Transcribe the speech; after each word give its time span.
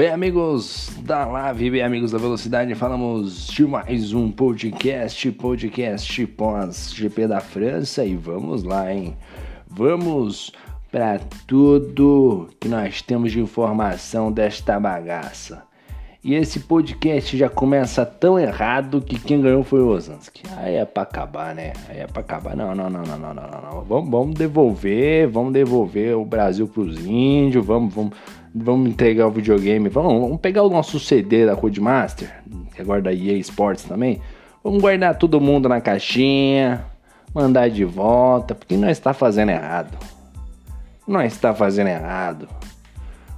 Bem, 0.00 0.08
amigos 0.08 0.90
da 1.02 1.26
Live, 1.26 1.72
bem, 1.72 1.82
amigos 1.82 2.10
da 2.10 2.16
Velocidade, 2.16 2.74
falamos 2.74 3.48
de 3.48 3.66
mais 3.66 4.14
um 4.14 4.30
podcast, 4.30 5.30
podcast 5.32 6.26
pós-GP 6.26 7.28
da 7.28 7.38
França 7.38 8.02
e 8.02 8.16
vamos 8.16 8.62
lá, 8.62 8.90
hein? 8.90 9.14
Vamos 9.68 10.52
para 10.90 11.20
tudo 11.46 12.48
que 12.58 12.66
nós 12.66 13.02
temos 13.02 13.30
de 13.30 13.40
informação 13.40 14.32
desta 14.32 14.80
bagaça. 14.80 15.64
E 16.24 16.34
esse 16.34 16.60
podcast 16.60 17.36
já 17.36 17.50
começa 17.50 18.04
tão 18.04 18.38
errado 18.38 19.02
que 19.02 19.18
quem 19.18 19.40
ganhou 19.40 19.62
foi 19.62 19.80
o 19.80 19.88
Osansky. 19.88 20.42
Aí 20.56 20.76
é 20.76 20.84
pra 20.84 21.02
acabar, 21.02 21.54
né? 21.54 21.72
Aí 21.88 21.98
é 21.98 22.06
pra 22.06 22.20
acabar. 22.20 22.54
Não, 22.54 22.74
não, 22.74 22.90
não, 22.90 23.02
não, 23.02 23.18
não, 23.18 23.34
não, 23.34 23.50
não. 23.50 23.84
Vamos, 23.84 24.10
vamos 24.10 24.34
devolver, 24.34 25.28
vamos 25.28 25.52
devolver 25.52 26.16
o 26.16 26.24
Brasil 26.24 26.68
pros 26.68 27.06
índios, 27.06 27.64
vamos, 27.64 27.94
vamos, 27.94 28.12
vamos 28.54 28.90
entregar 28.90 29.26
o 29.26 29.30
videogame. 29.30 29.88
Vamos, 29.88 30.20
vamos 30.20 30.40
pegar 30.40 30.62
o 30.62 30.70
nosso 30.70 30.98
CD 30.98 31.46
da 31.46 31.56
Codemaster, 31.56 32.42
que 32.74 32.82
agora 32.82 33.02
da 33.02 33.12
EA 33.12 33.36
Sports 33.38 33.84
também. 33.84 34.20
Vamos 34.62 34.80
guardar 34.80 35.16
todo 35.16 35.40
mundo 35.40 35.68
na 35.68 35.80
caixinha, 35.80 36.84
mandar 37.34 37.70
de 37.70 37.84
volta, 37.84 38.54
porque 38.54 38.76
nós 38.76 38.92
está 38.92 39.14
fazendo 39.14 39.50
errado. 39.50 39.96
Nós 41.06 41.32
está 41.32 41.54
fazendo 41.54 41.88
errado. 41.88 42.48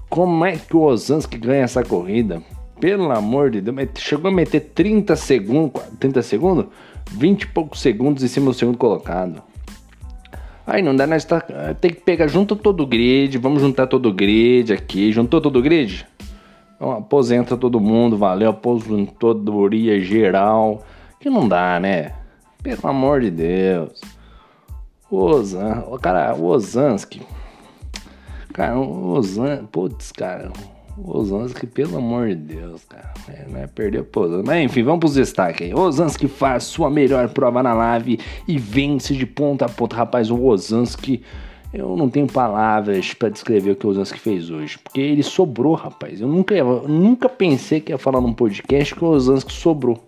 Como 0.09 0.45
é 0.45 0.57
que 0.57 0.77
o 0.77 0.83
Osansky 0.83 1.39
ganha 1.39 1.63
essa 1.63 1.85
corrida? 1.85 2.43
Pelo 2.81 3.11
amor 3.13 3.51
de 3.51 3.61
Deus, 3.61 3.89
chegou 3.97 4.31
a 4.31 4.35
meter 4.35 4.61
30 4.75 5.15
segundos, 5.15 5.83
30 6.01 6.23
segundos? 6.23 6.67
20 7.13 7.43
e 7.43 7.47
poucos 7.47 7.81
segundos 7.81 8.23
em 8.23 8.29
cima 8.29 8.47
do 8.47 8.55
segundo 8.55 8.77
colocado. 8.77 9.43
Aí 10.67 10.81
não 10.81 10.95
dá, 10.95 11.07
nós 11.07 11.25
tá, 11.25 11.43
tem 11.81 11.91
que 11.93 12.01
pegar, 12.01 12.29
junto 12.29 12.55
todo 12.55 12.83
o 12.83 12.87
grid, 12.87 13.37
vamos 13.39 13.61
juntar 13.61 13.87
todo 13.87 14.09
o 14.09 14.13
grid 14.13 14.73
aqui, 14.73 15.11
juntou 15.11 15.41
todo 15.41 15.59
o 15.59 15.63
grid? 15.63 16.07
Então, 16.77 16.93
aposenta 16.93 17.57
todo 17.57 17.81
mundo, 17.81 18.17
valeu, 18.17 18.51
aposentadoria 18.51 20.01
geral, 20.01 20.83
que 21.21 21.29
não 21.29 21.49
dá, 21.49 21.81
né? 21.81 22.13
Pelo 22.63 22.89
amor 22.89 23.21
de 23.21 23.31
Deus. 23.31 24.01
O 25.11 25.17
Ozan, 25.17 25.83
cara, 26.01 26.35
o 26.35 26.47
Ozansky, 26.47 27.23
cara, 28.53 28.79
o 28.79 29.13
Ozan, 29.13 29.67
putz, 29.67 30.11
cara, 30.11 30.51
Osansky, 30.99 31.67
pelo 31.67 31.97
amor 31.97 32.29
de 32.29 32.35
Deus, 32.35 32.85
cara. 32.85 33.13
É, 33.29 33.51
né? 33.51 33.69
Perdeu 33.75 34.03
o 34.03 34.43
Mas 34.47 34.65
enfim, 34.65 34.83
vamos 34.83 35.01
pros 35.01 35.15
destaques 35.15 35.67
aí. 35.67 35.75
Osansky 35.75 36.29
faz 36.29 36.65
sua 36.65 36.91
melhor 36.91 37.29
prova 37.31 37.63
na 37.63 37.73
live 37.73 38.19
e 38.47 38.59
vence 38.59 39.15
de 39.15 39.27
ponta 39.27 39.67
a 39.67 39.69
ponta. 39.69 39.97
Rapaz, 39.97 40.31
o 40.31 40.45
Osansky, 40.45 41.23
eu 41.73 41.97
não 41.97 42.11
tenho 42.11 42.27
palavras 42.27 43.15
para 43.15 43.31
descrever 43.31 43.71
o 43.71 43.77
que 43.77 43.87
o 43.87 43.91
Osansky 43.91 44.19
fez 44.19 44.51
hoje. 44.51 44.79
Porque 44.79 45.01
ele 45.01 45.23
sobrou, 45.23 45.75
rapaz. 45.75 46.21
Eu 46.21 46.29
nunca, 46.29 46.55
eu 46.55 46.87
nunca 46.87 47.29
pensei 47.29 47.81
que 47.81 47.93
ia 47.93 47.99
falar 47.99 48.21
num 48.21 48.33
podcast 48.33 48.95
que 48.95 49.05
o 49.05 49.09
Osansky 49.09 49.53
sobrou. 49.53 49.99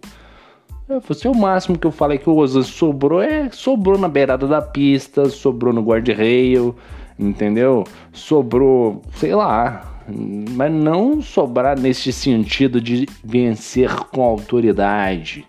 Foi 1.01 1.31
o 1.31 1.35
máximo 1.35 1.79
que 1.79 1.87
eu 1.87 1.91
falei 1.91 2.19
que 2.19 2.29
o 2.29 2.37
Osansky 2.37 2.77
sobrou 2.77 3.23
é 3.23 3.49
sobrou 3.51 3.97
na 3.97 4.07
beirada 4.07 4.47
da 4.47 4.61
pista, 4.61 5.31
sobrou 5.31 5.73
no 5.73 5.81
guarda-rail, 5.81 6.77
entendeu? 7.19 7.85
Sobrou, 8.13 9.01
sei 9.15 9.35
lá, 9.35 9.94
mas 10.09 10.73
não 10.73 11.23
sobrar 11.23 11.79
nesse 11.79 12.13
sentido 12.13 12.81
de 12.81 13.09
vencer 13.23 13.91
com 14.11 14.23
autoridade. 14.23 15.47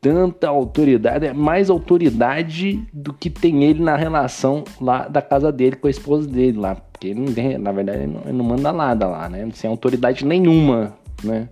Tanta 0.00 0.48
autoridade, 0.48 1.26
é 1.26 1.32
mais 1.32 1.68
autoridade 1.68 2.82
do 2.92 3.12
que 3.12 3.28
tem 3.28 3.64
ele 3.64 3.82
na 3.82 3.96
relação 3.96 4.64
lá 4.80 5.06
da 5.06 5.20
casa 5.20 5.52
dele 5.52 5.76
com 5.76 5.86
a 5.86 5.90
esposa 5.90 6.26
dele 6.26 6.58
lá. 6.58 6.74
Porque 6.74 7.08
ele 7.08 7.20
não 7.20 7.32
tem, 7.32 7.58
na 7.58 7.70
verdade, 7.70 7.98
ele 7.98 8.12
não, 8.12 8.20
ele 8.22 8.32
não 8.32 8.44
manda 8.44 8.72
nada 8.72 9.06
lá, 9.06 9.28
né? 9.28 9.46
Sem 9.52 9.68
autoridade 9.68 10.24
nenhuma, 10.24 10.94
né? 11.22 11.48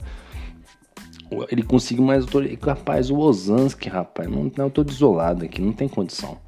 Ele 1.50 1.62
conseguiu 1.62 2.05
mais 2.05 2.22
autoridade. 2.22 2.59
Rapaz, 2.62 3.11
o 3.11 3.19
Osansky, 3.19 3.88
rapaz, 3.91 4.31
não, 4.31 4.50
não, 4.56 4.65
eu 4.67 4.71
tô 4.71 4.83
desolado 4.83 5.44
aqui, 5.44 5.61
não 5.61 5.72
tem 5.72 5.87
condição. 5.87 6.38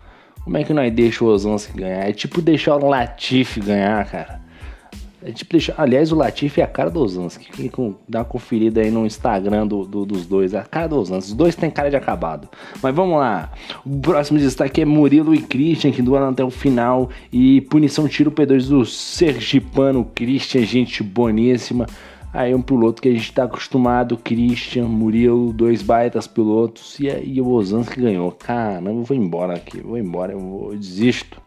Como 0.43 0.57
é 0.57 0.65
que 0.65 0.73
nós 0.73 0.91
deixa 0.91 1.23
o 1.23 1.29
Osansky 1.29 1.79
ganhar? 1.79 2.09
É 2.09 2.13
tipo 2.13 2.41
deixar 2.41 2.77
o 2.77 2.89
Latifi 2.89 3.61
ganhar, 3.61 4.07
cara. 4.07 4.41
É 5.23 5.31
tipo 5.33 5.53
deixar... 5.53 5.75
Aliás, 5.77 6.11
o 6.13 6.17
Latifi 6.17 6.61
é 6.61 6.65
a 6.65 6.67
cara 6.67 6.91
do. 6.91 7.07
Com... 7.73 7.95
Dá 8.09 8.21
uma 8.21 8.25
conferida 8.25 8.81
aí 8.81 8.91
no 8.91 9.05
Instagram 9.05 9.67
do, 9.67 9.85
do, 9.85 10.07
dos 10.07 10.27
dois. 10.27 10.55
É 10.55 10.59
a 10.59 10.65
cara 10.65 10.89
do 10.89 10.97
Osansky. 10.97 11.31
Os 11.31 11.37
dois 11.37 11.55
têm 11.55 11.71
cara 11.71 11.91
de 11.91 11.97
acabado. 11.97 12.49
Mas 12.83 12.95
vamos 12.95 13.19
lá. 13.19 13.53
O 13.85 13.99
próximo 13.99 14.39
destaque 14.39 14.81
é 14.81 14.85
Murilo 14.85 15.35
e 15.35 15.43
Christian, 15.43 15.93
que 15.93 16.01
doam 16.01 16.31
até 16.31 16.43
o 16.43 16.51
final. 16.51 17.11
E 17.33 17.61
punição 17.63 18.09
tiro 18.09 18.31
P2 18.31 18.69
do 18.69 18.87
Sergipano 18.87 20.05
Christian, 20.15 20.65
gente 20.65 21.03
boníssima. 21.03 21.87
Aí 22.33 22.55
um 22.55 22.63
piloto 22.63 23.03
que 23.03 23.09
a 23.09 23.13
gente 23.13 23.33
tá 23.33 23.45
acostumado, 23.45 24.17
Christian, 24.17 24.87
Murilo, 24.87 25.53
dois 25.53 25.83
baitas 25.83 26.27
pilotos. 26.27 26.99
E, 27.01 27.09
e 27.09 27.41
o 27.41 27.49
Osansky 27.49 28.01
ganhou. 28.01 28.31
Caramba, 28.33 28.91
eu 28.91 29.03
vou 29.03 29.17
embora 29.17 29.55
aqui. 29.55 29.81
Vou 29.81 29.99
embora, 29.99 30.33
eu, 30.33 30.39
vou, 30.39 30.73
eu 30.73 30.79
desisto. 30.79 31.43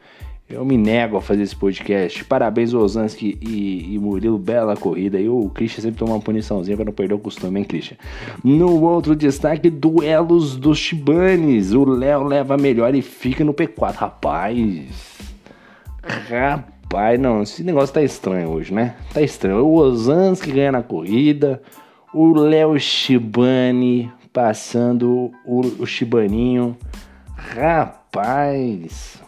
Eu 0.53 0.64
me 0.64 0.78
nego 0.78 1.18
a 1.18 1.22
fazer 1.22 1.41
esse 1.41 1.56
podcast. 1.56 2.24
Parabéns, 2.25 2.75
Osansky 2.75 3.40
e, 3.41 3.96
e 3.96 3.97
Murilo. 3.97 4.38
Bela 4.38 4.78
corrida. 4.78 5.19
E 5.19 5.28
o 5.28 5.50
Christian 5.50 5.81
sempre 5.81 5.97
toma 5.97 6.14
uma 6.14 6.22
puniçãozinha 6.22 6.78
para 6.78 6.86
não 6.86 6.94
perder 6.94 7.16
o 7.16 7.19
costume, 7.19 7.59
hein, 7.59 7.66
Christian? 7.66 7.97
No 8.44 8.80
outro 8.84 9.16
destaque, 9.16 9.68
duelos 9.72 10.56
dos 10.56 10.78
Shibanes. 10.78 11.74
O 11.74 11.84
Léo 11.84 12.24
leva 12.24 12.56
melhor 12.56 12.94
e 12.94 13.02
fica 13.02 13.44
no 13.44 13.52
P4. 13.52 13.96
Rapaz. 13.96 15.18
Rapaz, 16.03 17.20
não. 17.20 17.41
Esse 17.41 17.64
negócio 17.64 17.96
tá 17.96 18.03
estranho 18.03 18.50
hoje, 18.52 18.72
né? 18.72 18.96
Tá 19.12 19.24
estranho. 19.24 19.66
O 19.66 19.74
Osansky 19.74 20.52
ganha 20.52 20.72
na 20.72 20.84
corrida. 20.84 21.64
O 22.14 22.31
Léo 22.31 22.80
Shibane 22.80 24.12
passando 24.31 25.31
o, 25.44 25.62
o 25.80 25.85
Shibaninho. 25.88 26.78
Rapaz. 27.35 29.20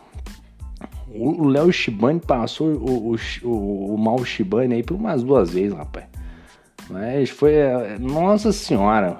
O 1.07 1.47
Léo 1.47 1.71
Shibane 1.71 2.19
passou 2.19 2.67
o, 2.73 3.15
o, 3.43 3.93
o, 3.93 3.97
mal 3.97 4.23
Shibane 4.25 4.75
aí 4.75 4.83
por 4.83 4.95
umas 4.95 5.23
duas 5.23 5.51
vezes, 5.51 5.73
rapaz. 5.73 6.05
Mas 6.89 7.29
foi. 7.29 7.53
Nossa 7.99 8.51
senhora. 8.51 9.19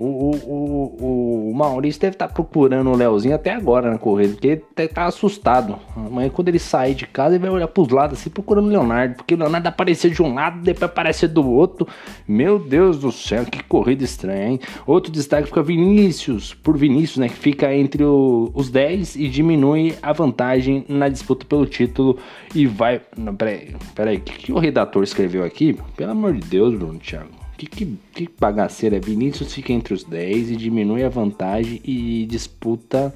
O, 0.00 0.04
o, 0.04 0.94
o, 1.00 1.50
o 1.50 1.54
Maurício 1.56 2.00
deve 2.00 2.14
estar 2.14 2.28
tá 2.28 2.32
procurando 2.32 2.88
o 2.88 2.96
Leozinho 2.96 3.34
até 3.34 3.52
agora 3.52 3.90
na 3.90 3.98
corrida, 3.98 4.34
porque 4.34 4.46
ele 4.46 4.88
tá 4.88 5.06
assustado. 5.06 5.76
Amanhã, 5.96 6.30
quando 6.30 6.48
ele 6.48 6.60
sair 6.60 6.94
de 6.94 7.04
casa, 7.04 7.34
ele 7.34 7.42
vai 7.42 7.50
olhar 7.50 7.66
pros 7.66 7.88
lados 7.88 8.20
assim, 8.20 8.30
procurando 8.30 8.66
o 8.66 8.68
Leonardo, 8.68 9.16
porque 9.16 9.34
o 9.34 9.36
Leonardo 9.36 9.66
aparecer 9.66 10.12
de 10.12 10.22
um 10.22 10.34
lado, 10.34 10.60
depois 10.60 10.88
aparecer 10.88 11.28
do 11.28 11.44
outro. 11.44 11.88
Meu 12.28 12.60
Deus 12.60 13.00
do 13.00 13.10
céu, 13.10 13.44
que 13.44 13.60
corrida 13.64 14.04
estranha, 14.04 14.50
hein? 14.50 14.60
Outro 14.86 15.10
destaque 15.10 15.48
fica 15.48 15.64
Vinícius, 15.64 16.54
por 16.54 16.76
Vinícius, 16.76 17.18
né, 17.18 17.28
que 17.28 17.36
fica 17.36 17.74
entre 17.74 18.04
o, 18.04 18.52
os 18.54 18.70
10 18.70 19.16
e 19.16 19.28
diminui 19.28 19.96
a 20.00 20.12
vantagem 20.12 20.84
na 20.88 21.08
disputa 21.08 21.44
pelo 21.44 21.66
título 21.66 22.18
e 22.54 22.66
vai. 22.66 23.00
Não, 23.16 23.34
peraí, 23.34 23.74
peraí, 23.96 24.16
o 24.18 24.20
que, 24.20 24.38
que 24.38 24.52
o 24.52 24.58
redator 24.60 25.02
escreveu 25.02 25.42
aqui? 25.42 25.76
Pelo 25.96 26.12
amor 26.12 26.34
de 26.34 26.46
Deus, 26.48 26.72
Bruno 26.72 27.00
Thiago. 27.00 27.47
Que, 27.58 27.66
que, 27.66 27.98
que 28.14 28.30
bagaceira? 28.38 29.00
Vinícius 29.00 29.52
fica 29.52 29.72
entre 29.72 29.92
os 29.92 30.04
10 30.04 30.52
e 30.52 30.56
diminui 30.56 31.02
a 31.02 31.08
vantagem 31.08 31.80
e 31.84 32.24
disputa 32.24 33.12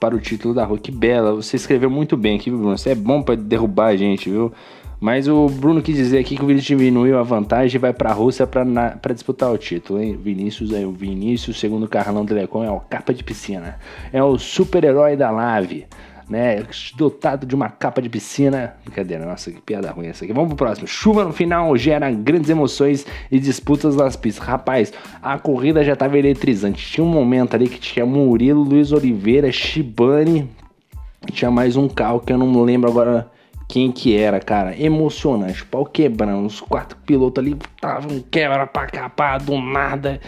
para 0.00 0.16
o 0.16 0.18
título 0.18 0.54
da 0.54 0.64
rua. 0.64 0.78
Que 0.78 0.90
bela, 0.90 1.34
você 1.34 1.56
escreveu 1.56 1.90
muito 1.90 2.16
bem 2.16 2.36
aqui, 2.36 2.50
Bruno. 2.50 2.76
Você 2.76 2.90
é 2.90 2.94
bom 2.94 3.22
para 3.22 3.34
derrubar 3.36 3.88
a 3.88 3.96
gente, 3.96 4.30
viu? 4.30 4.50
Mas 4.98 5.28
o 5.28 5.46
Bruno 5.46 5.82
quis 5.82 5.94
dizer 5.94 6.18
aqui 6.18 6.36
que 6.36 6.42
o 6.42 6.46
Vinícius 6.46 6.78
diminuiu 6.78 7.18
a 7.18 7.22
vantagem 7.22 7.76
e 7.76 7.78
vai 7.78 7.92
para 7.92 8.10
a 8.10 8.12
Rússia 8.14 8.46
para 8.46 9.14
disputar 9.14 9.52
o 9.52 9.58
título, 9.58 10.00
hein? 10.00 10.14
Vinícius 10.16 10.72
é 10.72 10.86
o 10.86 10.92
Vinícius, 10.92 11.60
segundo 11.60 11.84
o 11.84 11.88
Carlão 11.88 12.24
Telecom, 12.24 12.64
é 12.64 12.70
o 12.70 12.80
capa 12.80 13.12
de 13.12 13.22
piscina. 13.22 13.78
É 14.10 14.22
o 14.22 14.38
super-herói 14.38 15.16
da 15.16 15.30
live 15.30 15.86
né? 16.30 16.64
Dotado 16.96 17.44
de 17.44 17.54
uma 17.54 17.68
capa 17.68 18.00
de 18.00 18.08
piscina. 18.08 18.76
Brincadeira, 18.84 19.26
nossa, 19.26 19.50
que 19.50 19.60
piada 19.60 19.90
ruim 19.90 20.06
essa 20.06 20.24
aqui. 20.24 20.32
Vamos 20.32 20.50
pro 20.50 20.56
próximo. 20.56 20.86
Chuva 20.86 21.24
no 21.24 21.32
final 21.32 21.76
gera 21.76 22.10
grandes 22.10 22.48
emoções 22.48 23.04
e 23.30 23.40
disputas 23.40 23.96
nas 23.96 24.14
pistas. 24.14 24.46
Rapaz, 24.46 24.92
a 25.20 25.38
corrida 25.38 25.82
já 25.82 25.96
tava 25.96 26.16
eletrizante. 26.16 26.92
Tinha 26.92 27.04
um 27.04 27.10
momento 27.10 27.54
ali 27.54 27.68
que 27.68 27.80
tinha 27.80 28.06
Murilo, 28.06 28.62
Luiz 28.62 28.92
Oliveira, 28.92 29.50
Shibane. 29.50 30.48
Tinha 31.32 31.50
mais 31.50 31.76
um 31.76 31.88
carro 31.88 32.20
que 32.20 32.32
eu 32.32 32.38
não 32.38 32.62
lembro 32.62 32.88
agora 32.88 33.30
quem 33.70 33.92
que 33.92 34.16
era, 34.16 34.40
cara. 34.40 34.76
Emocionante. 34.76 35.64
Pau 35.64 35.86
quebrando. 35.86 36.46
Os 36.46 36.60
quatro 36.60 36.98
pilotos 37.06 37.42
ali 37.42 37.56
estavam 37.76 38.20
quebra 38.30 38.66
pra 38.66 38.86
capar 38.86 39.40
do 39.40 39.58
nada. 39.60 40.20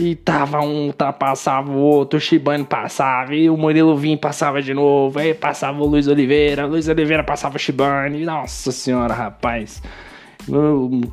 E 0.00 0.14
tava 0.14 0.60
um, 0.60 0.86
ultrapassava 0.86 1.70
o 1.70 1.78
outro, 1.78 2.18
o 2.18 2.20
Shibane 2.20 2.64
passava, 2.64 3.34
e 3.34 3.48
o 3.48 3.56
Murilo 3.56 3.96
vinha 3.96 4.18
passava 4.18 4.60
de 4.60 4.74
novo, 4.74 5.18
aí 5.18 5.32
passava 5.32 5.82
o 5.82 5.86
Luiz 5.86 6.06
Oliveira, 6.06 6.66
Luiz 6.66 6.86
Oliveira 6.86 7.24
passava 7.24 7.56
o 7.56 7.58
Shibane, 7.58 8.22
nossa 8.22 8.70
senhora, 8.70 9.14
rapaz. 9.14 9.82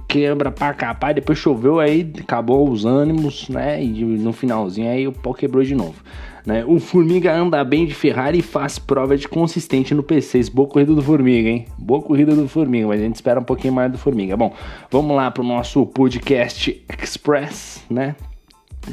Quebra 0.07 0.51
pra 0.51 0.73
capar, 0.73 1.13
depois 1.13 1.37
choveu, 1.37 1.79
aí 1.79 2.11
acabou 2.19 2.69
os 2.69 2.85
ânimos, 2.85 3.49
né? 3.49 3.83
E 3.83 4.03
no 4.03 4.31
finalzinho 4.31 4.89
aí 4.89 5.07
o 5.07 5.11
pau 5.11 5.33
quebrou 5.33 5.63
de 5.63 5.73
novo. 5.73 5.95
Né? 6.45 6.63
O 6.67 6.77
Formiga 6.79 7.33
anda 7.33 7.63
bem 7.63 7.85
de 7.85 7.95
Ferrari 7.95 8.39
e 8.39 8.41
faz 8.41 8.77
prova 8.77 9.15
de 9.15 9.27
consistente 9.27 9.93
no 9.93 10.03
P6. 10.03 10.51
Boa 10.51 10.67
corrida 10.67 10.93
do 10.93 11.01
Formiga, 11.01 11.49
hein? 11.49 11.65
Boa 11.77 12.01
corrida 12.01 12.35
do 12.35 12.47
Formiga, 12.49 12.87
mas 12.87 12.99
a 12.99 13.03
gente 13.03 13.15
espera 13.15 13.39
um 13.39 13.43
pouquinho 13.43 13.73
mais 13.73 13.91
do 13.91 13.97
Formiga. 13.97 14.35
Bom, 14.35 14.53
vamos 14.91 15.15
lá 15.15 15.31
para 15.31 15.41
o 15.41 15.45
nosso 15.45 15.85
podcast 15.85 16.83
Express, 17.01 17.83
né? 17.89 18.15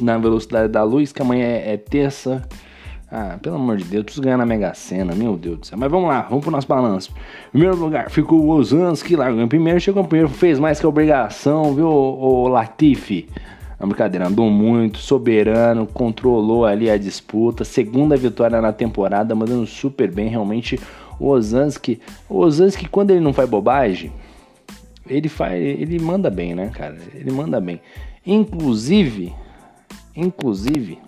Na 0.00 0.16
velocidade 0.16 0.72
da 0.72 0.84
luz, 0.84 1.12
que 1.12 1.20
amanhã 1.20 1.44
é, 1.44 1.72
é 1.72 1.76
terça. 1.76 2.48
Ah, 3.12 3.36
pelo 3.42 3.56
amor 3.56 3.76
de 3.76 3.84
Deus, 3.84 4.04
preciso 4.04 4.22
ganhar 4.22 4.36
na 4.36 4.46
Mega 4.46 4.72
Sena, 4.72 5.16
meu 5.16 5.36
Deus 5.36 5.58
do 5.58 5.66
céu. 5.66 5.76
Mas 5.76 5.90
vamos 5.90 6.08
lá, 6.08 6.22
vamos 6.22 6.44
pro 6.44 6.52
nosso 6.52 6.68
balanço. 6.68 7.12
Primeiro 7.50 7.76
lugar 7.76 8.08
ficou 8.08 8.38
o 8.40 8.50
Osansky, 8.50 9.16
largou 9.16 9.42
em 9.42 9.48
primeiro, 9.48 9.80
chegou 9.80 10.04
em 10.04 10.06
primeiro, 10.06 10.28
fez 10.32 10.60
mais 10.60 10.78
que 10.78 10.86
obrigação, 10.86 11.74
viu, 11.74 11.88
o, 11.88 12.46
Latifi? 12.46 13.28
A 13.80 13.84
brincadeira, 13.84 14.28
andou 14.28 14.48
muito, 14.48 14.98
soberano, 14.98 15.88
controlou 15.88 16.64
ali 16.64 16.88
a 16.88 16.96
disputa. 16.96 17.64
Segunda 17.64 18.16
vitória 18.16 18.60
na 18.60 18.72
temporada, 18.72 19.34
mandando 19.34 19.66
super 19.66 20.08
bem, 20.08 20.28
realmente. 20.28 20.78
O 21.18 21.30
Osansky, 21.30 22.00
o 22.28 22.38
Osansky 22.38 22.88
quando 22.88 23.10
ele 23.10 23.20
não 23.20 23.32
faz 23.32 23.48
bobagem, 23.48 24.12
ele 25.06 25.28
faz, 25.28 25.60
ele 25.60 25.98
manda 25.98 26.30
bem, 26.30 26.54
né, 26.54 26.70
cara? 26.72 26.96
Ele 27.14 27.32
manda 27.32 27.60
bem. 27.60 27.80
Inclusive, 28.24 29.34
inclusive, 30.14 30.98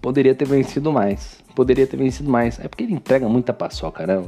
poderia 0.00 0.34
ter 0.34 0.46
vencido 0.46 0.92
mais. 0.92 1.38
Poderia 1.54 1.86
ter 1.86 1.96
vencido 1.96 2.30
mais. 2.30 2.58
É 2.58 2.68
porque 2.68 2.84
ele 2.84 2.94
entrega 2.94 3.28
muita 3.28 3.52
paçoca, 3.52 4.06
né? 4.06 4.22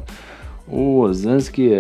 O 0.69 0.99
Osansky, 1.01 1.71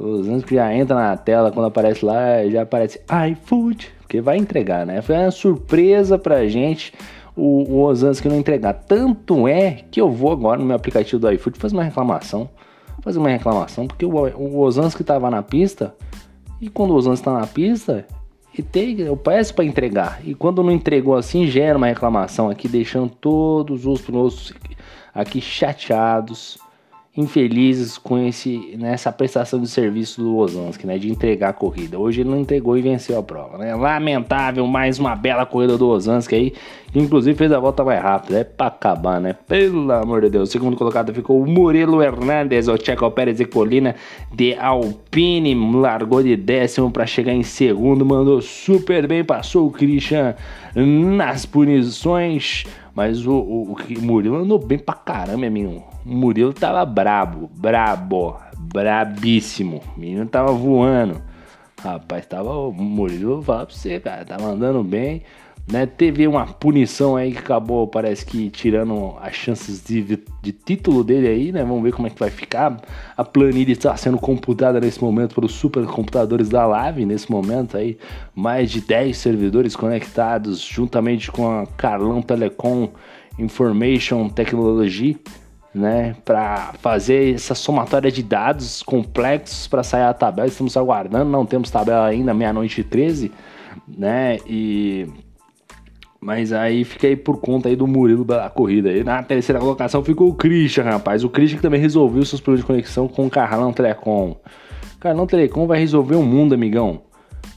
o 0.00 0.18
Osansky 0.18 0.54
já 0.54 0.74
entra 0.74 0.94
na 0.94 1.16
tela 1.16 1.50
quando 1.50 1.66
aparece 1.66 2.04
lá, 2.04 2.46
já 2.50 2.62
aparece 2.62 3.00
iFood, 3.30 3.90
porque 4.00 4.20
vai 4.20 4.36
entregar, 4.36 4.84
né? 4.84 5.00
Foi 5.00 5.16
uma 5.16 5.30
surpresa 5.30 6.18
pra 6.18 6.46
gente 6.46 6.92
o, 7.36 7.62
o 7.62 7.82
Osansky 7.84 8.28
não 8.28 8.36
entregar. 8.36 8.74
Tanto 8.74 9.48
é 9.48 9.84
que 9.90 10.00
eu 10.00 10.10
vou 10.10 10.30
agora 10.32 10.58
no 10.58 10.66
meu 10.66 10.76
aplicativo 10.76 11.20
do 11.20 11.30
iFood 11.32 11.58
fazer 11.58 11.74
uma 11.74 11.84
reclamação. 11.84 12.48
Fazer 13.02 13.18
uma 13.18 13.28
reclamação, 13.28 13.86
porque 13.86 14.06
o, 14.06 14.10
o 14.10 14.60
Osansky 14.60 15.04
tava 15.04 15.30
na 15.30 15.42
pista 15.42 15.94
e 16.60 16.70
quando 16.70 16.92
o 16.92 16.94
Osansky 16.94 17.24
tá 17.24 17.38
na 17.38 17.46
pista, 17.46 18.06
e 18.56 18.62
tem, 18.62 19.00
eu 19.00 19.16
peço 19.16 19.54
para 19.54 19.64
entregar. 19.64 20.20
E 20.24 20.34
quando 20.34 20.62
não 20.62 20.70
entregou 20.70 21.16
assim, 21.16 21.46
gera 21.46 21.76
uma 21.76 21.88
reclamação 21.88 22.48
aqui, 22.48 22.68
deixando 22.68 23.10
todos 23.10 23.84
os 23.84 24.00
pilotos 24.00 24.52
aqui 25.12 25.40
chateados 25.40 26.58
infelizes 27.16 27.96
com 27.96 28.18
esse, 28.18 28.74
nessa 28.76 29.12
prestação 29.12 29.60
de 29.60 29.68
serviço 29.68 30.20
do 30.20 30.36
Osansky, 30.36 30.84
né, 30.84 30.98
de 30.98 31.08
entregar 31.08 31.50
a 31.50 31.52
corrida. 31.52 31.96
Hoje 31.96 32.22
ele 32.22 32.30
não 32.30 32.40
entregou 32.40 32.76
e 32.76 32.82
venceu 32.82 33.16
a 33.16 33.22
prova, 33.22 33.56
né? 33.56 33.74
Lamentável, 33.74 34.66
mais 34.66 34.98
uma 34.98 35.14
bela 35.14 35.46
corrida 35.46 35.78
do 35.78 35.86
Osansky 35.86 36.34
aí, 36.34 36.52
que 36.92 36.98
inclusive 36.98 37.36
fez 37.38 37.52
a 37.52 37.60
volta 37.60 37.84
mais 37.84 38.02
rápida, 38.02 38.40
é 38.40 38.64
acabar, 38.64 39.20
né? 39.20 39.32
Pelo 39.46 39.92
amor 39.92 40.22
de 40.22 40.30
Deus. 40.30 40.50
Segundo 40.50 40.76
colocado 40.76 41.14
ficou 41.14 41.40
o 41.40 41.46
Murilo 41.46 42.02
Hernandes, 42.02 42.66
o 42.66 42.76
Checo 42.76 43.08
Pérez 43.12 43.38
e 43.38 43.44
Colina 43.44 43.94
de 44.32 44.54
Alpine, 44.54 45.54
largou 45.54 46.20
de 46.20 46.36
décimo 46.36 46.90
para 46.90 47.06
chegar 47.06 47.32
em 47.32 47.44
segundo, 47.44 48.04
mandou 48.04 48.40
super 48.42 49.06
bem, 49.06 49.22
passou 49.22 49.68
o 49.68 49.70
Christian 49.70 50.34
nas 50.74 51.46
punições, 51.46 52.64
mas 52.94 53.26
o, 53.26 53.32
o, 53.32 53.72
o 53.74 54.02
Murilo 54.02 54.36
andou 54.36 54.58
bem 54.58 54.78
pra 54.78 54.94
caramba, 54.94 55.46
amigo. 55.46 55.82
O 56.04 56.14
Murilo 56.14 56.52
tava 56.52 56.84
brabo, 56.84 57.50
brabo, 57.54 58.36
brabíssimo. 58.56 59.80
O 59.96 60.00
menino 60.00 60.26
tava 60.26 60.52
voando. 60.52 61.22
Rapaz, 61.82 62.26
tava. 62.26 62.56
O 62.56 62.72
Murilo, 62.72 63.42
fala 63.42 63.66
pra 63.66 63.74
você, 63.74 64.00
cara, 64.00 64.24
tava 64.24 64.46
andando 64.46 64.82
bem. 64.82 65.22
Né, 65.66 65.86
teve 65.86 66.28
uma 66.28 66.46
punição 66.46 67.16
aí 67.16 67.32
que 67.32 67.38
acabou, 67.38 67.86
parece 67.86 68.26
que 68.26 68.50
tirando 68.50 69.14
as 69.18 69.34
chances 69.34 69.82
de, 69.82 70.02
de 70.02 70.52
título 70.52 71.02
dele 71.02 71.26
aí, 71.26 71.52
né? 71.52 71.64
Vamos 71.64 71.82
ver 71.82 71.90
como 71.90 72.06
é 72.06 72.10
que 72.10 72.20
vai 72.20 72.28
ficar. 72.28 72.82
A 73.16 73.24
planilha 73.24 73.72
está 73.72 73.96
sendo 73.96 74.18
computada 74.18 74.78
nesse 74.78 75.02
momento 75.02 75.34
pelos 75.34 75.52
supercomputadores 75.52 76.50
da 76.50 76.66
Live, 76.66 77.06
nesse 77.06 77.30
momento 77.30 77.78
aí, 77.78 77.96
mais 78.34 78.70
de 78.70 78.82
10 78.82 79.16
servidores 79.16 79.74
conectados, 79.74 80.60
juntamente 80.60 81.32
com 81.32 81.48
a 81.48 81.66
Carlão 81.66 82.20
Telecom 82.20 82.90
Information 83.38 84.28
Technology 84.28 85.18
né, 85.74 86.14
para 86.24 86.72
fazer 86.78 87.34
essa 87.34 87.54
somatória 87.54 88.10
de 88.10 88.22
dados 88.22 88.82
complexos 88.82 89.66
para 89.66 89.82
sair 89.82 90.04
a 90.04 90.14
tabela. 90.14 90.46
Estamos 90.46 90.76
aguardando, 90.76 91.30
não 91.30 91.44
temos 91.44 91.70
tabela 91.70 92.06
ainda, 92.06 92.32
meia-noite 92.32 92.80
e 92.80 92.84
13, 92.84 93.32
né? 93.88 94.38
E 94.46 95.08
mas 96.24 96.54
aí 96.54 96.84
fica 96.84 97.06
aí 97.06 97.16
por 97.16 97.38
conta 97.38 97.68
aí 97.68 97.76
do 97.76 97.86
Murilo 97.86 98.24
da 98.24 98.48
corrida. 98.48 98.90
E 98.90 99.04
na 99.04 99.22
terceira 99.22 99.60
colocação 99.60 100.02
ficou 100.02 100.30
o 100.30 100.34
Christian, 100.34 100.84
rapaz. 100.84 101.22
O 101.22 101.28
Christian 101.28 101.58
que 101.58 101.62
também 101.62 101.78
resolveu 101.78 102.24
seus 102.24 102.40
problemas 102.40 102.62
de 102.62 102.66
conexão 102.66 103.06
com 103.06 103.26
o 103.26 103.30
Carlão 103.30 103.74
Telecom. 103.74 104.30
O 104.96 104.98
Carlão 104.98 105.26
Telecom 105.26 105.66
vai 105.66 105.78
resolver 105.78 106.14
o 106.14 106.22
mundo, 106.22 106.54
amigão. 106.54 107.02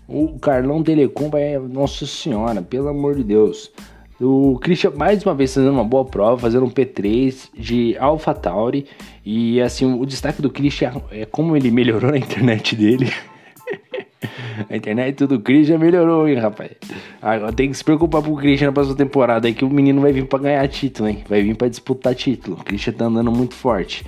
O 0.05 0.37
Carlão 0.37 0.83
Telecom 0.83 1.29
vai. 1.29 1.57
Nossa 1.57 2.05
senhora, 2.05 2.61
pelo 2.61 2.89
amor 2.89 3.15
de 3.15 3.23
Deus. 3.23 3.71
O 4.19 4.59
Christian, 4.59 4.91
mais 4.97 5.25
uma 5.25 5.33
vez, 5.33 5.53
fazendo 5.53 5.71
uma 5.71 5.85
boa 5.85 6.03
prova, 6.03 6.37
fazendo 6.37 6.65
um 6.65 6.69
P3 6.69 7.47
de 7.57 7.95
AlphaTauri. 7.97 8.85
E 9.25 9.61
assim, 9.61 9.97
o 9.97 10.05
destaque 10.05 10.41
do 10.41 10.49
Christian 10.49 11.01
é 11.09 11.25
como 11.25 11.55
ele 11.55 11.71
melhorou 11.71 12.11
a 12.11 12.17
internet 12.17 12.75
dele. 12.75 13.09
a 14.69 14.75
internet 14.75 15.25
do 15.25 15.39
Christian 15.39 15.77
melhorou, 15.77 16.27
hein, 16.27 16.35
rapaz. 16.35 16.71
Agora 17.21 17.51
tem 17.53 17.69
que 17.69 17.77
se 17.77 17.83
preocupar 17.83 18.21
pro 18.21 18.35
Christian 18.35 18.67
na 18.67 18.73
próxima 18.73 18.95
temporada 18.95 19.47
aí, 19.47 19.53
que 19.53 19.65
o 19.65 19.69
menino 19.69 20.01
vai 20.01 20.11
vir 20.11 20.25
pra 20.25 20.39
ganhar 20.39 20.67
título, 20.67 21.09
hein? 21.09 21.23
Vai 21.27 21.41
vir 21.41 21.55
pra 21.55 21.67
disputar 21.67 22.15
título. 22.15 22.57
O 22.59 22.63
Christian 22.63 22.93
tá 22.93 23.05
andando 23.05 23.31
muito 23.31 23.55
forte. 23.55 24.05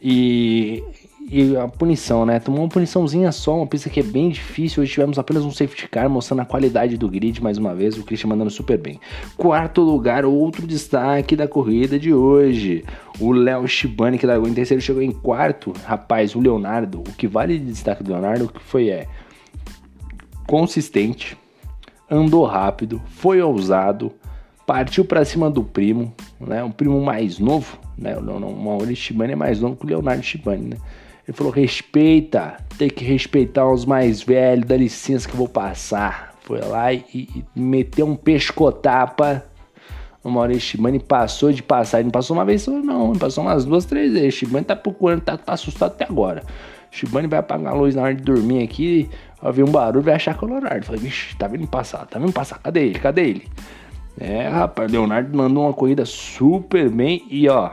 E 0.00 0.82
e 1.30 1.56
a 1.56 1.66
punição, 1.66 2.26
né? 2.26 2.38
Tomou 2.38 2.60
uma 2.60 2.68
puniçãozinha 2.68 3.32
só, 3.32 3.56
uma 3.56 3.66
pista 3.66 3.88
que 3.88 4.00
é 4.00 4.02
bem 4.02 4.28
difícil. 4.28 4.82
Hoje 4.82 4.92
tivemos 4.92 5.18
apenas 5.18 5.44
um 5.44 5.50
safety 5.50 5.88
car 5.88 6.08
mostrando 6.08 6.40
a 6.40 6.44
qualidade 6.44 6.96
do 6.98 7.08
grid 7.08 7.42
mais 7.42 7.56
uma 7.56 7.74
vez. 7.74 7.96
O 7.96 8.02
Christian 8.02 8.28
mandando 8.28 8.50
super 8.50 8.76
bem. 8.76 9.00
Quarto 9.36 9.80
lugar, 9.80 10.26
outro 10.26 10.66
destaque 10.66 11.34
da 11.34 11.48
corrida 11.48 11.98
de 11.98 12.12
hoje. 12.12 12.84
O 13.18 13.32
Léo 13.32 13.66
Shibani, 13.66 14.18
que 14.18 14.26
largou 14.26 14.46
em 14.46 14.52
terceiro, 14.52 14.82
chegou 14.82 15.02
em 15.02 15.10
quarto. 15.10 15.72
Rapaz, 15.84 16.34
o 16.34 16.40
Leonardo, 16.40 17.00
o 17.00 17.14
que 17.16 17.26
vale 17.26 17.58
de 17.58 17.64
destaque 17.64 18.02
do 18.02 18.12
Leonardo 18.12 18.48
que 18.48 18.60
foi 18.60 18.88
é 18.90 19.06
consistente, 20.46 21.36
andou 22.10 22.44
rápido, 22.44 23.00
foi 23.06 23.40
ousado, 23.40 24.12
partiu 24.66 25.04
para 25.04 25.24
cima 25.24 25.50
do 25.50 25.62
primo, 25.62 26.14
né? 26.40 26.62
O 26.62 26.70
primo 26.70 27.00
mais 27.00 27.38
novo, 27.38 27.78
né? 27.96 28.16
O 28.16 28.52
Maurício 28.52 29.04
Shibani 29.04 29.32
é 29.32 29.36
mais 29.36 29.60
novo 29.60 29.76
que 29.76 29.84
o 29.84 29.88
Leonardo 29.88 30.22
Shibani, 30.22 30.70
né? 30.70 30.76
Ele 31.26 31.36
falou: 31.36 31.52
respeita, 31.52 32.56
tem 32.76 32.88
que 32.88 33.04
respeitar 33.04 33.70
os 33.70 33.84
mais 33.84 34.22
velhos, 34.22 34.66
dá 34.66 34.76
licença 34.76 35.26
que 35.26 35.34
eu 35.34 35.38
vou 35.38 35.48
passar. 35.48 36.34
Foi 36.40 36.60
lá 36.60 36.92
e, 36.92 37.04
e 37.14 37.44
meteu 37.54 38.06
um 38.06 38.16
pescotapa 38.16 39.44
no 40.24 40.30
Maurício 40.30 40.78
passou 41.00 41.52
de 41.52 41.62
passar. 41.62 41.98
Ele 41.98 42.04
não 42.04 42.12
passou 42.12 42.36
uma 42.36 42.44
vez 42.44 42.66
não. 42.66 43.10
Ele 43.10 43.18
passou 43.18 43.42
umas 43.44 43.64
duas, 43.64 43.84
três 43.84 44.12
vezes. 44.12 44.34
Shibani 44.34 44.64
tá 44.64 44.76
procurando, 44.76 45.20
tá, 45.20 45.36
tá 45.36 45.52
assustado 45.52 45.92
até 45.92 46.04
agora. 46.04 46.44
Shibani 46.92 47.26
vai 47.26 47.38
apagar 47.38 47.72
a 47.72 47.76
luz 47.76 47.94
na 47.94 48.02
hora 48.02 48.14
de 48.14 48.22
dormir 48.22 48.62
aqui, 48.62 49.08
vai 49.40 49.50
ver 49.50 49.64
um 49.64 49.72
barulho, 49.72 50.04
vai 50.04 50.14
achar 50.14 50.36
que 50.36 50.44
é 50.44 50.46
o 50.46 50.50
Leonardo. 50.50 50.84
Falei, 50.84 51.00
vixe, 51.00 51.34
tá 51.36 51.48
vindo 51.48 51.66
passar, 51.66 52.06
tá 52.06 52.18
vindo 52.18 52.32
passar. 52.32 52.58
Cadê 52.58 52.84
ele? 52.86 52.98
Cadê 52.98 53.22
ele? 53.22 53.48
É, 54.20 54.46
rapaz, 54.46 54.92
Leonardo 54.92 55.34
mandou 55.34 55.64
uma 55.64 55.72
corrida 55.72 56.04
super 56.04 56.90
bem 56.90 57.24
e 57.30 57.48
ó, 57.48 57.70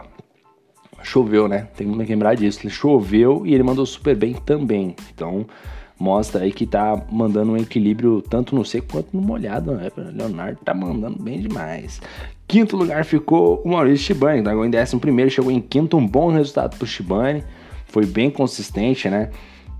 choveu, 1.03 1.49
né? 1.49 1.67
Tem 1.75 1.91
que 1.91 1.97
lembrar 1.97 2.35
disso. 2.35 2.61
Ele 2.63 2.69
choveu 2.69 3.45
e 3.45 3.53
ele 3.53 3.61
mandou 3.61 3.85
super 3.85 4.15
bem 4.15 4.33
também. 4.33 4.95
Então, 5.13 5.45
mostra 5.99 6.43
aí 6.43 6.53
que 6.53 6.65
tá 6.65 7.03
mandando 7.11 7.51
um 7.51 7.57
equilíbrio 7.57 8.21
tanto 8.21 8.55
no 8.55 8.63
seco 8.63 8.88
quanto 8.89 9.09
no 9.13 9.21
molhado, 9.21 9.73
né? 9.73 9.91
Leonardo 10.13 10.59
tá 10.63 10.73
mandando 10.73 11.21
bem 11.21 11.41
demais. 11.41 12.01
Quinto 12.47 12.77
lugar 12.77 13.03
ficou 13.03 13.61
o 13.65 13.69
Maurício 13.69 14.05
Shibani, 14.05 14.41
largou 14.41 14.65
em 14.65 14.69
décimo 14.69 15.01
primeiro, 15.01 15.29
chegou 15.29 15.51
em 15.51 15.59
quinto, 15.59 15.97
um 15.97 16.07
bom 16.07 16.31
resultado 16.31 16.77
pro 16.77 16.88
Shibani. 16.88 17.43
Foi 17.89 18.05
bem 18.05 18.29
consistente, 18.29 19.10
né? 19.10 19.29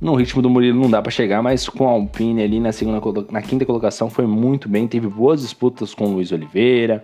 No 0.02 0.16
ritmo 0.16 0.42
do 0.42 0.50
Murilo 0.50 0.80
não 0.80 0.90
dá 0.90 1.02
para 1.02 1.12
chegar, 1.12 1.42
mas 1.42 1.68
com 1.68 1.88
a 1.88 1.92
Alpine 1.92 2.42
ali 2.42 2.60
na 2.60 2.72
segunda 2.72 3.02
na 3.32 3.42
quinta 3.42 3.66
colocação 3.66 4.10
foi 4.10 4.26
muito 4.26 4.70
bem, 4.70 4.88
teve 4.88 5.08
boas 5.08 5.42
disputas 5.42 5.94
com 5.94 6.06
o 6.06 6.14
Luiz 6.14 6.32
Oliveira, 6.32 7.04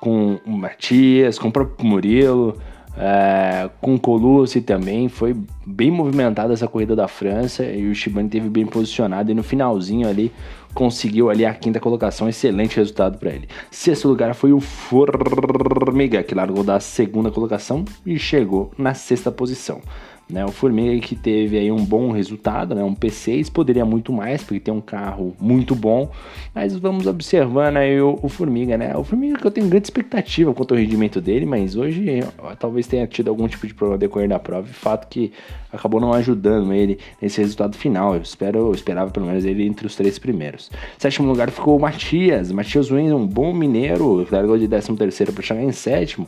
com 0.00 0.38
o 0.46 0.50
Matias, 0.50 1.38
com 1.38 1.48
o 1.48 1.52
próprio 1.52 1.86
Murilo 1.86 2.56
é, 2.96 3.68
com 3.80 3.98
Colucci 3.98 4.60
também, 4.60 5.08
foi 5.08 5.36
bem 5.66 5.90
movimentada 5.90 6.52
essa 6.52 6.68
corrida 6.68 6.94
da 6.94 7.08
França 7.08 7.64
e 7.64 7.90
o 7.90 7.94
Shibane 7.94 8.28
teve 8.28 8.48
bem 8.48 8.66
posicionado 8.66 9.30
e 9.30 9.34
no 9.34 9.42
finalzinho 9.42 10.08
ali 10.08 10.32
conseguiu 10.72 11.30
ali 11.30 11.44
a 11.44 11.54
quinta 11.54 11.80
colocação, 11.80 12.28
excelente 12.28 12.76
resultado 12.76 13.18
para 13.18 13.30
ele. 13.30 13.48
Sexto 13.70 14.08
lugar 14.08 14.34
foi 14.34 14.52
o 14.52 14.60
Formiga, 14.60 16.22
que 16.22 16.34
largou 16.34 16.62
da 16.62 16.78
segunda 16.80 17.30
colocação 17.30 17.84
e 18.06 18.18
chegou 18.18 18.72
na 18.78 18.94
sexta 18.94 19.30
posição. 19.30 19.80
Né, 20.28 20.42
o 20.42 20.50
Formiga 20.50 21.06
que 21.06 21.14
teve 21.14 21.58
aí 21.58 21.70
um 21.70 21.84
bom 21.84 22.10
resultado, 22.10 22.74
né, 22.74 22.82
um 22.82 22.94
P6, 22.94 23.52
poderia 23.52 23.84
muito 23.84 24.10
mais, 24.10 24.42
porque 24.42 24.58
tem 24.58 24.72
um 24.72 24.80
carro 24.80 25.36
muito 25.38 25.74
bom, 25.74 26.10
mas 26.54 26.74
vamos 26.74 27.06
observando 27.06 27.76
aí 27.76 28.00
o, 28.00 28.18
o 28.22 28.28
Formiga, 28.30 28.78
né? 28.78 28.96
O 28.96 29.04
Formiga 29.04 29.38
que 29.38 29.46
eu 29.46 29.50
tenho 29.50 29.68
grande 29.68 29.86
expectativa 29.86 30.54
quanto 30.54 30.72
ao 30.72 30.80
rendimento 30.80 31.20
dele, 31.20 31.44
mas 31.44 31.76
hoje 31.76 32.20
talvez 32.58 32.86
tenha 32.86 33.06
tido 33.06 33.28
algum 33.28 33.46
tipo 33.46 33.66
de 33.66 33.74
problema 33.74 33.98
decorrer 33.98 34.28
da 34.28 34.38
prova, 34.38 34.66
e 34.68 34.72
fato 34.72 35.08
que 35.08 35.30
acabou 35.70 36.00
não 36.00 36.12
ajudando 36.14 36.72
ele 36.72 36.98
nesse 37.20 37.40
resultado 37.42 37.76
final. 37.76 38.14
Eu 38.14 38.22
espero, 38.22 38.58
eu 38.58 38.72
esperava 38.72 39.10
pelo 39.10 39.26
menos 39.26 39.44
ele 39.44 39.66
entre 39.66 39.86
os 39.86 39.94
três 39.94 40.18
primeiros. 40.18 40.70
Sétimo 40.96 41.28
lugar 41.28 41.50
ficou 41.50 41.76
o 41.76 41.80
Matias, 41.80 42.50
Matias 42.50 42.90
Wins, 42.90 43.12
um 43.12 43.26
bom 43.26 43.52
mineiro, 43.52 44.26
largou 44.30 44.56
de 44.56 44.66
décimo 44.66 44.96
terceiro 44.96 45.32
para 45.32 45.42
chegar 45.42 45.62
em 45.62 45.72
sétimo 45.72 46.26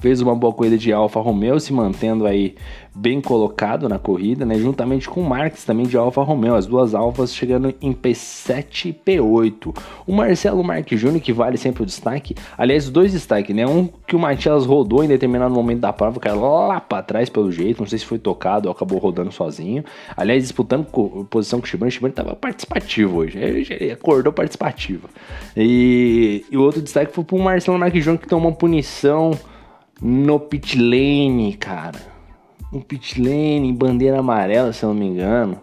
fez 0.00 0.20
uma 0.20 0.34
boa 0.34 0.52
corrida 0.52 0.78
de 0.78 0.92
Alfa 0.92 1.20
Romeo, 1.20 1.60
se 1.60 1.72
mantendo 1.72 2.26
aí 2.26 2.54
bem 2.94 3.20
colocado 3.20 3.88
na 3.88 3.98
corrida, 3.98 4.44
né? 4.44 4.56
Juntamente 4.56 5.08
com 5.08 5.20
o 5.20 5.28
Marques 5.28 5.64
também 5.64 5.86
de 5.86 5.96
Alfa 5.96 6.22
Romeo, 6.22 6.54
as 6.54 6.66
duas 6.66 6.94
Alfas 6.94 7.34
chegando 7.34 7.72
em 7.80 7.92
P7 7.92 8.86
e 8.86 8.92
P8. 8.92 9.76
O 10.06 10.12
Marcelo 10.12 10.64
Marques 10.64 10.98
Júnior, 10.98 11.20
que 11.20 11.32
vale 11.32 11.56
sempre 11.56 11.82
o 11.82 11.86
destaque, 11.86 12.34
aliás, 12.58 12.90
dois 12.90 13.12
destaques, 13.12 13.54
né? 13.54 13.66
Um 13.66 13.88
que 14.06 14.16
o 14.16 14.18
Matias 14.18 14.66
rodou 14.66 15.04
em 15.04 15.08
determinado 15.08 15.54
momento 15.54 15.80
da 15.80 15.92
prova, 15.92 16.18
caiu 16.18 16.40
lá 16.40 16.80
para 16.80 17.02
trás 17.02 17.28
pelo 17.28 17.52
jeito, 17.52 17.80
não 17.80 17.86
sei 17.86 17.98
se 17.98 18.04
foi 18.04 18.18
tocado 18.18 18.68
ou 18.68 18.72
acabou 18.72 18.98
rodando 18.98 19.30
sozinho. 19.30 19.84
Aliás, 20.16 20.42
disputando 20.42 20.86
posição 21.28 21.60
com 21.60 21.66
o 21.66 21.68
Shibane, 21.68 21.90
o 21.90 21.92
Shibane 21.92 22.14
tava 22.14 22.34
participativo 22.34 23.18
hoje, 23.18 23.38
ele, 23.38 23.66
ele 23.70 23.92
acordou 23.92 24.32
participativo. 24.32 25.08
E, 25.56 26.44
e 26.50 26.56
o 26.56 26.62
outro 26.62 26.82
destaque 26.82 27.14
foi 27.14 27.22
pro 27.22 27.38
Marcelo 27.38 27.78
Marques 27.78 28.04
Júnior, 28.04 28.20
que 28.20 28.28
tomou 28.28 28.50
uma 28.50 28.56
punição 28.56 29.32
no 30.00 30.40
pit 30.40 30.78
lane, 30.78 31.54
cara. 31.54 32.00
No 32.72 32.80
pit 32.80 33.20
lane, 33.20 33.72
bandeira 33.72 34.20
amarela, 34.20 34.72
se 34.72 34.84
eu 34.84 34.90
não 34.90 34.96
me 34.96 35.06
engano. 35.06 35.60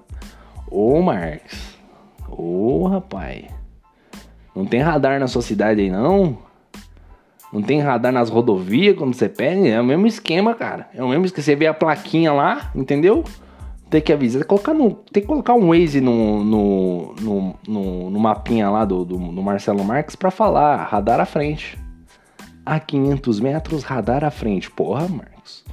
Ô, 0.70 1.02
Marcos. 1.02 1.78
Ô, 2.30 2.88
rapaz. 2.88 3.46
Não 4.56 4.66
tem 4.66 4.82
radar 4.82 5.20
na 5.20 5.28
sua 5.28 5.42
cidade 5.42 5.82
aí, 5.82 5.90
não? 5.90 6.38
Não 7.52 7.62
tem 7.62 7.80
radar 7.80 8.12
nas 8.12 8.30
rodovias 8.30 8.98
quando 8.98 9.14
você 9.14 9.30
pega? 9.30 9.68
É 9.68 9.80
o 9.80 9.86
mesmo 9.86 10.06
esquema, 10.06 10.54
cara. 10.54 10.90
É 10.94 11.02
o 11.02 11.08
mesmo 11.08 11.32
que 11.32 11.42
você 11.42 11.56
vê 11.56 11.66
a 11.66 11.74
plaquinha 11.74 12.34
lá, 12.34 12.72
entendeu? 12.76 13.24
Tem 13.90 14.02
que 14.02 14.12
avisar. 14.12 14.44
Colocar, 14.44 14.74
no, 14.74 14.92
tem 14.92 15.24
que 15.24 15.28
colocar 15.28 15.54
um 15.54 15.70
Waze 15.70 16.02
no, 16.02 16.44
no, 16.44 17.16
no, 17.22 17.56
no, 17.68 18.10
no 18.10 18.20
mapinha 18.20 18.70
lá 18.70 18.84
do, 18.84 19.06
do, 19.06 19.18
do 19.18 19.42
Marcelo 19.42 19.84
Marques 19.84 20.16
pra 20.16 20.30
falar 20.30 20.84
radar 20.84 21.22
à 21.22 21.26
frente 21.26 21.78
a 22.68 22.80
500 22.80 23.40
metros, 23.40 23.84
radar 23.84 24.24
à 24.24 24.32
frente. 24.32 24.70
Porra, 24.70 25.08
Marcos. 25.08 25.64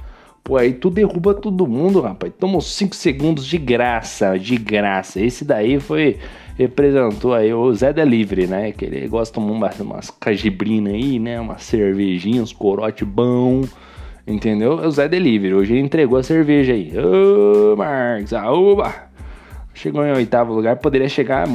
Pô, 0.43 0.57
aí 0.57 0.73
tu 0.73 0.89
derruba 0.91 1.33
todo 1.33 1.67
mundo, 1.67 1.99
rapaz. 2.01 2.31
Tomou 2.39 2.61
5 2.61 2.95
segundos 2.95 3.45
de 3.45 3.57
graça, 3.57 4.37
de 4.37 4.55
graça. 4.57 5.19
Esse 5.19 5.43
daí 5.43 5.79
foi. 5.79 6.17
Representou 6.57 7.33
aí 7.33 7.53
o 7.53 7.73
Zé 7.73 7.91
Delivery, 7.91 8.47
né? 8.47 8.71
Que 8.71 8.85
ele 8.85 9.07
gosta 9.07 9.41
de 9.41 9.47
tomar 9.47 9.73
umas 9.81 10.09
cajibrina 10.11 10.91
aí, 10.91 11.19
né? 11.19 11.39
Umas 11.39 11.63
cervejinhas, 11.63 12.43
uns 12.43 12.53
corote 12.53 13.03
bom. 13.03 13.63
Entendeu? 14.27 14.83
É 14.83 14.87
o 14.87 14.91
Zé 14.91 15.07
Delivery. 15.07 15.53
Hoje 15.53 15.73
ele 15.73 15.81
entregou 15.81 16.17
a 16.17 16.23
cerveja 16.23 16.73
aí. 16.73 16.93
Ô, 16.97 17.75
Marcos, 17.75 18.31
aúba! 18.33 18.93
Chegou 19.73 20.05
em 20.05 20.13
oitavo 20.13 20.53
lugar, 20.53 20.77
poderia 20.77 21.09
chegar. 21.09 21.45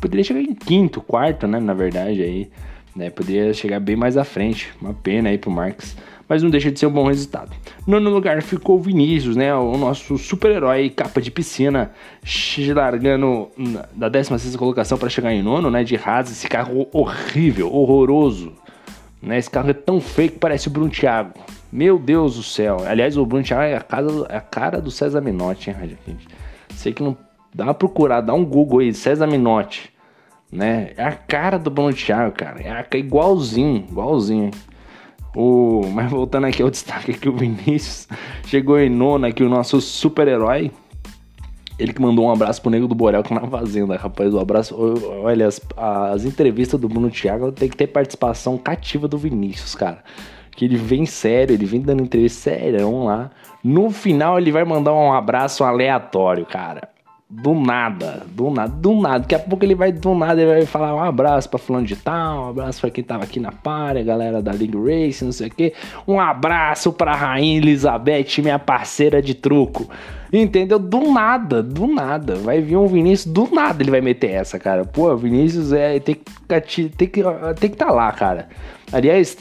Poderia 0.00 0.24
chegar 0.24 0.40
em 0.40 0.54
quinto, 0.54 1.02
quarto, 1.02 1.46
né? 1.46 1.60
Na 1.60 1.74
verdade, 1.74 2.22
aí. 2.22 2.50
Né? 2.94 3.10
Poderia 3.10 3.52
chegar 3.54 3.80
bem 3.80 3.96
mais 3.96 4.16
à 4.16 4.24
frente. 4.24 4.72
Uma 4.80 4.94
pena 4.94 5.28
aí 5.28 5.38
pro 5.38 5.50
Marques. 5.50 5.96
Mas 6.28 6.42
não 6.44 6.50
deixa 6.50 6.70
de 6.70 6.78
ser 6.78 6.86
um 6.86 6.92
bom 6.92 7.08
resultado. 7.08 7.50
Nono 7.84 8.08
lugar 8.08 8.40
ficou 8.40 8.78
o 8.78 8.80
Vinícius, 8.80 9.34
né? 9.34 9.52
O 9.52 9.76
nosso 9.76 10.16
super-herói 10.16 10.88
capa 10.88 11.20
de 11.20 11.28
piscina, 11.28 11.90
largando 12.72 13.48
da 13.92 14.08
16 14.08 14.54
colocação 14.54 14.96
para 14.96 15.08
chegar 15.08 15.32
em 15.32 15.42
nono, 15.42 15.70
né? 15.72 15.82
De 15.82 15.96
Haas, 15.96 16.30
esse 16.30 16.46
carro 16.46 16.86
horrível, 16.92 17.74
horroroso. 17.74 18.52
Né? 19.20 19.38
Esse 19.38 19.50
carro 19.50 19.70
é 19.70 19.74
tão 19.74 20.00
feio 20.00 20.30
que 20.30 20.38
parece 20.38 20.68
o 20.68 20.70
Bruno 20.70 20.88
Thiago. 20.88 21.34
Meu 21.72 21.98
Deus 21.98 22.36
do 22.36 22.44
céu. 22.44 22.78
Aliás, 22.86 23.16
o 23.16 23.26
Bruno 23.26 23.44
Thiago 23.44 23.64
é 23.64 23.76
a, 23.76 23.80
casa, 23.80 24.26
é 24.28 24.36
a 24.36 24.40
cara 24.40 24.80
do 24.80 24.90
César 24.90 25.20
Minotti, 25.20 25.70
hein, 25.70 25.76
gente? 26.06 26.28
Sei 26.76 26.92
que 26.92 27.02
não 27.02 27.16
dá 27.52 27.64
uma 27.64 27.74
procurada, 27.74 28.28
dá 28.28 28.34
um 28.34 28.44
Google 28.44 28.78
aí, 28.78 28.94
César 28.94 29.26
Minotti 29.26 29.89
né? 30.50 30.92
É 30.96 31.04
a 31.04 31.12
cara 31.12 31.58
do 31.58 31.70
Bruno 31.70 31.92
Thiago, 31.92 32.32
cara. 32.32 32.60
É 32.60 32.70
a, 32.70 32.86
igualzinho, 32.96 33.86
igualzinho. 33.88 34.50
O, 35.34 35.82
mas 35.92 36.10
voltando 36.10 36.46
aqui 36.46 36.60
ao 36.62 36.70
destaque 36.70 37.12
aqui, 37.12 37.28
o 37.28 37.36
Vinícius 37.36 38.08
chegou 38.46 38.78
em 38.80 38.90
nona 38.90 39.28
aqui, 39.28 39.44
o 39.44 39.48
nosso 39.48 39.80
super-herói. 39.80 40.72
Ele 41.78 41.94
que 41.94 42.02
mandou 42.02 42.26
um 42.26 42.30
abraço 42.30 42.60
pro 42.60 42.70
Nego 42.70 42.86
do 42.86 42.94
Borel 42.94 43.22
que 43.22 43.32
na 43.32 43.46
fazenda, 43.46 43.96
rapaz. 43.96 44.34
O 44.34 44.38
abraço. 44.38 44.76
Olha, 45.22 45.46
as, 45.46 45.60
as 45.76 46.24
entrevistas 46.24 46.78
do 46.78 46.88
Bruno 46.88 47.10
Thiago 47.10 47.52
tem 47.52 47.68
que 47.70 47.76
ter 47.76 47.86
participação 47.86 48.58
cativa 48.58 49.08
do 49.08 49.16
Vinícius, 49.16 49.74
cara. 49.74 50.02
Que 50.50 50.66
ele 50.66 50.76
vem 50.76 51.06
sério, 51.06 51.54
ele 51.54 51.64
vem 51.64 51.80
dando 51.80 52.02
entrevista 52.02 52.50
sério 52.50 53.04
lá. 53.04 53.30
No 53.64 53.90
final 53.90 54.38
ele 54.38 54.52
vai 54.52 54.64
mandar 54.64 54.92
um 54.92 55.12
abraço 55.12 55.64
aleatório, 55.64 56.44
cara 56.44 56.90
do 57.30 57.54
nada, 57.54 58.26
do 58.26 58.50
nada, 58.50 58.72
do 58.72 58.92
nada. 59.00 59.20
Daqui 59.20 59.36
a 59.36 59.38
pouco 59.38 59.64
ele 59.64 59.76
vai 59.76 59.92
do 59.92 60.14
nada, 60.16 60.42
ele 60.42 60.50
vai 60.50 60.66
falar 60.66 60.94
um 60.96 61.02
abraço 61.02 61.48
pra 61.48 61.60
fulano 61.60 61.86
de 61.86 61.94
tal, 61.94 62.46
um 62.46 62.48
abraço 62.48 62.80
pra 62.80 62.90
quem 62.90 63.04
tava 63.04 63.22
aqui 63.22 63.38
na 63.38 63.52
párea, 63.52 64.02
galera 64.02 64.42
da 64.42 64.50
League 64.50 64.76
Race, 64.76 65.24
não 65.24 65.30
sei 65.30 65.46
o 65.46 65.50
que. 65.50 65.72
Um 66.08 66.18
abraço 66.18 66.92
pra 66.92 67.14
Rainha 67.14 67.58
Elizabeth, 67.58 68.42
minha 68.42 68.58
parceira 68.58 69.22
de 69.22 69.34
truco. 69.34 69.88
Entendeu? 70.32 70.78
Do 70.78 71.12
nada, 71.12 71.62
do 71.62 71.86
nada. 71.86 72.34
Vai 72.36 72.60
vir 72.60 72.76
um 72.76 72.86
Vinícius, 72.86 73.32
do 73.32 73.48
nada 73.54 73.82
ele 73.82 73.90
vai 73.90 74.00
meter 74.00 74.30
essa, 74.30 74.58
cara. 74.58 74.84
Pô, 74.84 75.16
Vinícius 75.16 75.72
é, 75.72 76.00
tem 76.00 76.16
que 76.16 76.88
tem 76.90 77.08
que 77.08 77.22
tem 77.60 77.70
que 77.70 77.76
tá 77.76 77.90
lá, 77.90 78.10
cara. 78.10 78.48
Aliás, 78.92 79.38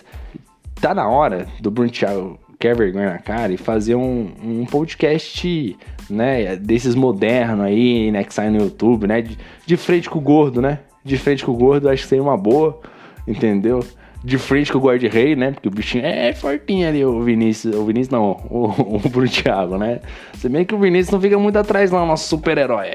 tá 0.79 0.93
na 0.93 1.07
hora 1.07 1.47
do 1.59 1.71
Bruno 1.71 1.89
Thiago 1.89 2.39
quer 2.59 2.75
vergonha 2.75 3.11
na 3.11 3.19
cara 3.19 3.53
e 3.53 3.57
fazer 3.57 3.95
um, 3.95 4.31
um 4.43 4.65
podcast 4.65 5.77
né, 6.09 6.57
desses 6.57 6.93
modernos 6.93 7.65
aí, 7.65 8.11
né, 8.11 8.23
que 8.23 8.33
saem 8.33 8.51
no 8.51 8.59
YouTube, 8.59 9.07
né, 9.07 9.21
de, 9.21 9.37
de 9.65 9.77
frente 9.77 10.09
com 10.09 10.19
o 10.19 10.21
gordo, 10.21 10.61
né, 10.61 10.79
de 11.03 11.17
frente 11.17 11.45
com 11.45 11.53
o 11.53 11.55
gordo, 11.55 11.87
acho 11.87 12.03
que 12.03 12.09
seria 12.09 12.23
uma 12.23 12.35
boa, 12.35 12.79
entendeu? 13.25 13.83
De 14.21 14.37
frente 14.37 14.73
com 14.73 14.77
o 14.77 14.81
guarda-rei, 14.81 15.37
né, 15.37 15.51
porque 15.51 15.69
o 15.69 15.71
bichinho 15.71 16.05
é 16.05 16.33
fortinho 16.33 16.89
ali, 16.89 17.05
o 17.05 17.21
Vinícius, 17.23 17.73
o 17.73 17.85
Vinícius 17.85 18.09
não, 18.09 18.31
o, 18.49 18.97
o 19.05 19.09
Bruno 19.09 19.29
Thiago, 19.29 19.77
né, 19.77 20.01
se 20.33 20.49
bem 20.49 20.65
que 20.65 20.75
o 20.75 20.79
Vinícius 20.79 21.11
não 21.11 21.21
fica 21.21 21.39
muito 21.39 21.57
atrás 21.57 21.89
não, 21.89 22.05
nosso 22.05 22.27
super-herói 22.27 22.91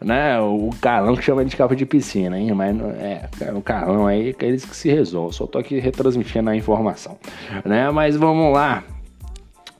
né, 0.00 0.38
o 0.40 0.70
Carlão 0.80 1.16
que 1.16 1.22
chama 1.22 1.44
de 1.44 1.56
capa 1.56 1.74
de 1.74 1.86
piscina, 1.86 2.38
hein, 2.38 2.52
mas 2.52 2.76
é, 2.80 3.28
o 3.54 3.62
Carlão 3.62 4.06
aí, 4.06 4.34
é 4.38 4.44
eles 4.44 4.64
que 4.64 4.76
se 4.76 4.90
resolvem, 4.90 5.32
só 5.32 5.46
tô 5.46 5.58
aqui 5.58 5.78
retransmitindo 5.78 6.50
a 6.50 6.56
informação, 6.56 7.16
né, 7.64 7.90
mas 7.90 8.16
vamos 8.16 8.52
lá, 8.52 8.84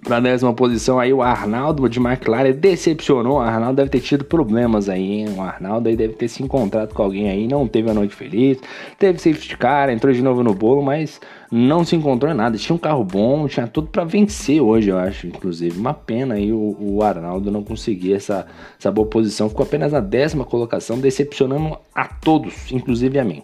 para 0.07 0.19
a 0.19 0.21
décima 0.21 0.55
posição 0.55 1.01
aí 1.01 1.13
o 1.13 1.21
Arnaldo 1.21 1.89
de 1.89 1.99
McLaren 1.99 2.53
decepcionou. 2.53 3.39
O 3.39 3.41
Arnaldo 3.41 3.75
deve 3.75 3.91
ter 3.91 4.01
tido 4.01 4.25
problemas 4.25 4.89
aí, 4.89 5.03
hein? 5.03 5.35
O 5.37 5.43
Arnaldo 5.43 5.89
aí 5.89 5.97
deve 5.97 6.15
ter 6.15 6.29
se 6.29 6.45
encontrado 6.45 6.95
com 6.95 7.03
alguém 7.03 7.29
aí, 7.29 7.49
não 7.49 7.67
teve 7.67 7.91
a 7.91 7.95
noite 7.95 8.15
feliz, 8.15 8.59
teve 9.01 9.19
safety 9.19 9.59
car, 9.59 9.91
entrou 9.91 10.13
de 10.13 10.23
novo 10.23 10.45
no 10.45 10.55
bolo, 10.55 10.81
mas 10.81 11.21
não 11.51 11.85
se 11.85 11.97
encontrou 11.97 12.31
em 12.31 12.37
nada. 12.37 12.57
Tinha 12.57 12.77
um 12.77 12.79
carro 12.79 13.03
bom, 13.03 13.49
tinha 13.49 13.67
tudo 13.67 13.89
para 13.89 14.05
vencer 14.05 14.61
hoje, 14.61 14.91
eu 14.91 14.97
acho, 14.97 15.27
inclusive. 15.27 15.77
Uma 15.77 15.93
pena 15.93 16.35
aí 16.35 16.53
o, 16.53 16.77
o 16.79 17.03
Arnaldo 17.03 17.51
não 17.51 17.65
conseguir 17.65 18.13
essa, 18.13 18.47
essa 18.79 18.93
boa 18.93 19.09
posição. 19.09 19.49
Ficou 19.49 19.67
apenas 19.67 19.91
na 19.91 20.01
décima 20.01 20.45
colocação, 20.45 21.01
decepcionando 21.01 21.77
a 21.93 22.05
todos, 22.05 22.71
inclusive 22.71 23.19
a 23.19 23.25
mim. 23.25 23.43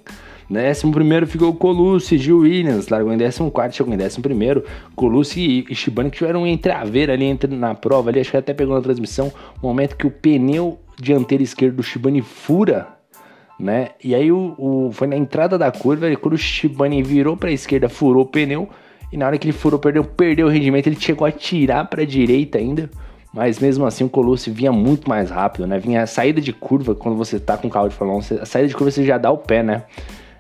Décimo 0.53 0.93
primeiro 0.93 1.27
ficou 1.27 1.49
o 1.49 1.55
Colucci, 1.55 2.19
Gil 2.19 2.41
Williams, 2.41 2.89
largou 2.89 3.11
em 3.11 3.17
décimo 3.17 3.51
quarto, 3.51 3.75
chegou 3.75 3.95
em 3.95 3.97
décimo 3.97 4.23
primeiro. 4.23 4.63
Colucci 4.95 5.65
e 5.67 5.75
Shibane 5.75 6.11
tiveram 6.11 6.43
um 6.43 6.47
entreaver 6.47 7.09
ali 7.09 7.39
na 7.49 7.75
prova, 7.75 8.11
ali, 8.11 8.21
acho 8.21 8.31
que 8.31 8.37
até 8.37 8.53
pegou 8.53 8.75
na 8.75 8.83
transmissão, 8.83 9.33
um 9.63 9.67
momento 9.69 9.97
que 9.97 10.07
o 10.07 10.11
pneu 10.11 10.79
dianteiro 11.01 11.43
esquerdo 11.43 11.77
do 11.77 11.83
Shibane 11.83 12.21
fura, 12.21 12.87
né? 13.59 13.93
E 14.05 14.15
aí 14.15 14.31
o, 14.31 14.55
o 14.59 14.91
foi 14.93 15.07
na 15.07 15.17
entrada 15.17 15.57
da 15.57 15.73
curva, 15.73 16.11
e 16.11 16.17
quando 16.17 16.35
o 16.35 16.39
Shibane 16.39 17.03
virou 17.03 17.35
para 17.35 17.49
a 17.49 17.53
esquerda, 17.53 17.89
furou 17.89 18.25
o 18.25 18.27
pneu, 18.27 18.69
e 19.11 19.17
na 19.17 19.27
hora 19.27 19.39
que 19.39 19.47
ele 19.47 19.57
furou, 19.57 19.81
perdeu, 19.81 20.05
perdeu 20.05 20.49
o 20.49 20.51
rendimento, 20.51 20.87
ele 20.87 21.01
chegou 21.01 21.27
a 21.27 21.33
tirar 21.33 21.87
para 21.87 22.03
a 22.03 22.07
direita 22.07 22.59
ainda. 22.59 22.91
Mas 23.33 23.59
mesmo 23.59 23.87
assim 23.87 24.05
o 24.05 24.09
Colucci 24.11 24.51
vinha 24.51 24.71
muito 24.71 25.09
mais 25.09 25.31
rápido, 25.31 25.67
né? 25.67 25.79
Vinha 25.79 26.03
a 26.03 26.07
saída 26.07 26.43
de 26.43 26.53
curva, 26.53 26.95
quando 26.95 27.17
você 27.17 27.41
tá 27.41 27.57
com 27.57 27.69
o 27.69 27.71
carro 27.71 27.89
de 27.89 27.95
Fórmula 27.95 28.21
1, 28.21 28.43
a 28.43 28.45
saída 28.45 28.69
de 28.69 28.75
curva 28.75 28.91
você 28.91 29.03
já 29.03 29.17
dá 29.17 29.31
o 29.31 29.39
pé, 29.39 29.63
né? 29.63 29.85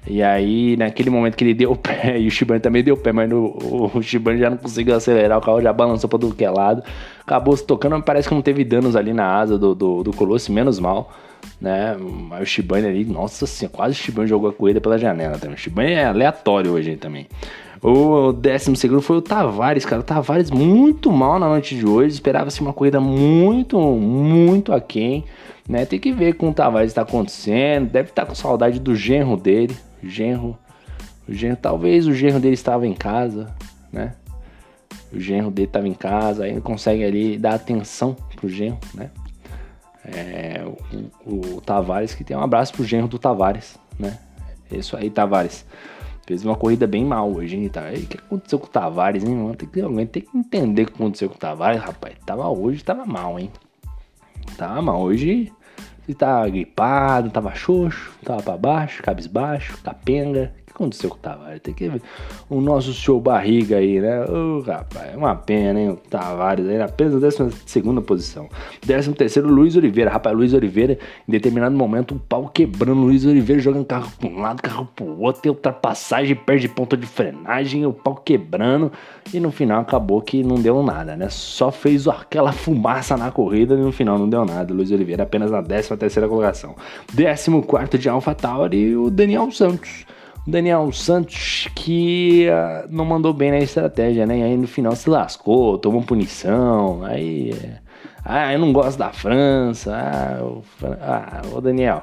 E 0.06 0.20
aí, 0.22 0.76
naquele 0.76 1.10
momento 1.10 1.36
que 1.36 1.44
ele 1.44 1.54
deu 1.54 1.72
o 1.72 1.76
pé, 1.76 2.18
e 2.20 2.26
o 2.26 2.30
Shibane 2.30 2.60
também 2.60 2.82
deu 2.82 2.94
o 2.94 2.98
pé, 2.98 3.12
mas 3.12 3.28
no, 3.28 3.56
o, 3.94 4.02
Shibane 4.02 4.38
já 4.38 4.50
não 4.50 4.56
conseguiu 4.56 4.96
acelerar, 4.96 5.38
o 5.38 5.40
carro 5.40 5.60
já 5.60 5.72
balançou 5.72 6.10
pra 6.10 6.18
tudo 6.18 6.34
que 6.34 6.44
é 6.44 6.50
lado. 6.50 6.82
Acabou 7.20 7.56
se 7.56 7.64
tocando, 7.64 7.92
mas 7.92 8.04
parece 8.04 8.28
que 8.28 8.34
não 8.34 8.42
teve 8.42 8.64
danos 8.64 8.96
ali 8.96 9.12
na 9.12 9.26
asa 9.26 9.56
do, 9.56 9.74
do, 9.74 10.02
do 10.02 10.12
Colosse, 10.12 10.50
menos 10.50 10.78
mal. 10.80 11.12
Né? 11.60 11.96
Mas 12.28 12.42
o 12.42 12.46
Shibane 12.46 12.86
ali, 12.86 13.04
nossa 13.04 13.46
senhora, 13.46 13.76
quase 13.76 13.94
o 13.94 13.98
Shibane 13.98 14.28
jogou 14.28 14.50
a 14.50 14.52
corrida 14.52 14.80
pela 14.80 14.98
janela 14.98 15.38
também. 15.38 15.54
O 15.54 15.58
Shibane 15.58 15.92
é 15.92 16.04
aleatório 16.04 16.72
hoje 16.72 16.96
também. 16.96 17.28
O 17.80 18.32
décimo 18.32 18.76
segundo 18.76 19.02
foi 19.02 19.16
o 19.16 19.22
Tavares, 19.22 19.84
cara. 19.84 20.00
O 20.00 20.04
Tavares 20.04 20.50
muito 20.50 21.10
mal 21.10 21.38
na 21.38 21.48
noite 21.48 21.76
de 21.76 21.86
hoje. 21.86 22.14
Esperava-se 22.14 22.60
uma 22.60 22.72
corrida 22.72 23.00
muito, 23.00 23.78
muito 23.78 24.72
aquém. 24.72 25.24
Né? 25.68 25.84
Tem 25.84 25.98
que 25.98 26.12
ver 26.12 26.34
com 26.34 26.50
o 26.50 26.54
Tavares 26.54 26.90
está 26.90 27.02
acontecendo. 27.02 27.90
Deve 27.90 28.10
estar 28.10 28.22
tá 28.22 28.28
com 28.28 28.34
saudade 28.34 28.78
do 28.78 28.94
genro 28.94 29.36
dele. 29.36 29.76
Genro. 30.02 30.58
O 31.28 31.32
genro, 31.32 31.56
talvez 31.56 32.06
o 32.06 32.12
genro 32.12 32.40
dele 32.40 32.54
estava 32.54 32.86
em 32.86 32.94
casa, 32.94 33.54
né? 33.92 34.14
O 35.12 35.20
genro 35.20 35.50
dele 35.50 35.68
estava 35.68 35.86
em 35.86 35.94
casa, 35.94 36.44
aí 36.44 36.50
ele 36.50 36.60
consegue 36.60 37.04
ali 37.04 37.38
dar 37.38 37.54
atenção 37.54 38.16
pro 38.34 38.48
genro, 38.48 38.78
né? 38.94 39.10
É, 40.04 40.64
o, 41.24 41.56
o, 41.56 41.60
Tavares 41.60 42.14
que 42.14 42.24
tem 42.24 42.36
um 42.36 42.42
abraço 42.42 42.72
pro 42.72 42.84
genro 42.84 43.06
do 43.06 43.18
Tavares, 43.18 43.78
né? 43.98 44.18
Isso 44.70 44.96
aí, 44.96 45.10
Tavares. 45.10 45.64
Fez 46.26 46.44
uma 46.44 46.56
corrida 46.56 46.86
bem 46.86 47.04
mal 47.04 47.30
hoje, 47.30 47.56
hein? 47.56 47.68
Tá? 47.68 47.90
O 47.90 48.06
que 48.06 48.16
aconteceu 48.16 48.58
com 48.58 48.66
o 48.66 48.70
Tavares, 48.70 49.22
hein? 49.22 49.36
Mano? 49.36 49.54
Tem 49.54 49.68
que, 49.68 49.80
alguém 49.80 50.06
tem 50.06 50.22
que 50.22 50.36
entender 50.36 50.82
o 50.82 50.86
que 50.86 50.94
aconteceu 50.94 51.28
com 51.28 51.36
o 51.36 51.38
Tavares, 51.38 51.80
rapaz. 51.80 52.14
Tava 52.24 52.48
hoje, 52.48 52.82
tava 52.82 53.04
mal, 53.04 53.38
hein? 53.38 53.50
Tava 54.56 54.80
mal. 54.80 55.00
Hoje 55.00 55.52
ele 56.06 56.16
tava 56.16 56.48
gripado, 56.48 57.30
tava 57.30 57.54
xoxo, 57.54 58.12
tava 58.24 58.42
pra 58.42 58.56
baixo, 58.56 59.02
cabisbaixo, 59.02 59.78
capenga 59.82 60.52
que 60.72 60.82
aconteceu 60.82 61.10
com 61.10 61.16
o 61.16 61.18
Tavares? 61.18 61.60
Tem 61.60 61.74
que 61.74 61.88
ver 61.88 62.02
o 62.48 62.60
nosso 62.60 62.92
show 62.92 63.20
barriga 63.20 63.76
aí, 63.76 64.00
né? 64.00 64.24
Ô, 64.24 64.58
oh, 64.58 64.60
rapaz, 64.60 65.12
é 65.12 65.16
uma 65.16 65.34
pena, 65.34 65.80
hein? 65.80 65.90
O 65.90 65.96
Tavares 65.96 66.66
aí 66.68 66.80
apenas 66.80 67.14
na 67.14 67.20
12 67.20 67.52
segunda 67.66 68.00
posição. 68.00 68.48
13 68.80 69.12
terceiro, 69.12 69.48
Luiz 69.48 69.76
Oliveira. 69.76 70.10
Rapaz, 70.10 70.36
Luiz 70.36 70.52
Oliveira, 70.52 70.98
em 71.28 71.32
determinado 71.32 71.76
momento, 71.76 72.14
o 72.14 72.18
pau 72.18 72.48
quebrando. 72.48 73.00
Luiz 73.00 73.24
Oliveira 73.24 73.60
jogando 73.60 73.84
carro 73.84 74.10
pra 74.18 74.28
um 74.28 74.40
lado, 74.40 74.62
carro 74.62 74.88
pro 74.94 75.20
outro, 75.20 75.42
tem 75.42 75.50
ultrapassagem, 75.50 76.34
perde 76.34 76.68
ponta 76.68 76.96
de 76.96 77.06
frenagem, 77.06 77.86
o 77.86 77.92
pau 77.92 78.16
quebrando. 78.16 78.90
E 79.32 79.38
no 79.38 79.50
final 79.50 79.80
acabou 79.80 80.20
que 80.20 80.42
não 80.42 80.56
deu 80.56 80.82
nada, 80.82 81.16
né? 81.16 81.28
Só 81.28 81.70
fez 81.70 82.08
aquela 82.08 82.52
fumaça 82.52 83.16
na 83.16 83.30
corrida 83.30 83.74
e 83.74 83.78
no 83.78 83.92
final 83.92 84.18
não 84.18 84.28
deu 84.28 84.44
nada. 84.44 84.72
Luiz 84.72 84.90
Oliveira 84.90 85.22
apenas 85.22 85.50
na 85.50 85.62
13 85.62 85.96
terceira 85.96 86.28
colocação. 86.28 86.74
14 87.14 87.62
quarto 87.62 87.98
de 87.98 88.08
AlphaTauri 88.08 88.76
e 88.76 88.96
o 88.96 89.10
Daniel 89.10 89.50
Santos. 89.50 90.04
Daniel 90.46 90.90
Santos 90.92 91.68
que 91.74 92.48
uh, 92.48 92.88
não 92.90 93.04
mandou 93.04 93.32
bem 93.32 93.50
na 93.50 93.58
estratégia, 93.58 94.26
né? 94.26 94.38
E 94.38 94.42
aí 94.42 94.56
no 94.56 94.66
final 94.66 94.94
se 94.96 95.08
lascou, 95.08 95.78
tomou 95.78 96.02
punição. 96.02 97.04
Aí. 97.04 97.54
Ah, 98.24 98.52
eu 98.52 98.58
não 98.58 98.72
gosto 98.72 98.98
da 98.98 99.12
França. 99.12 99.94
Ah, 99.94 100.42
o, 100.42 100.62
ah, 101.00 101.42
ô 101.52 101.60
Daniel. 101.60 102.02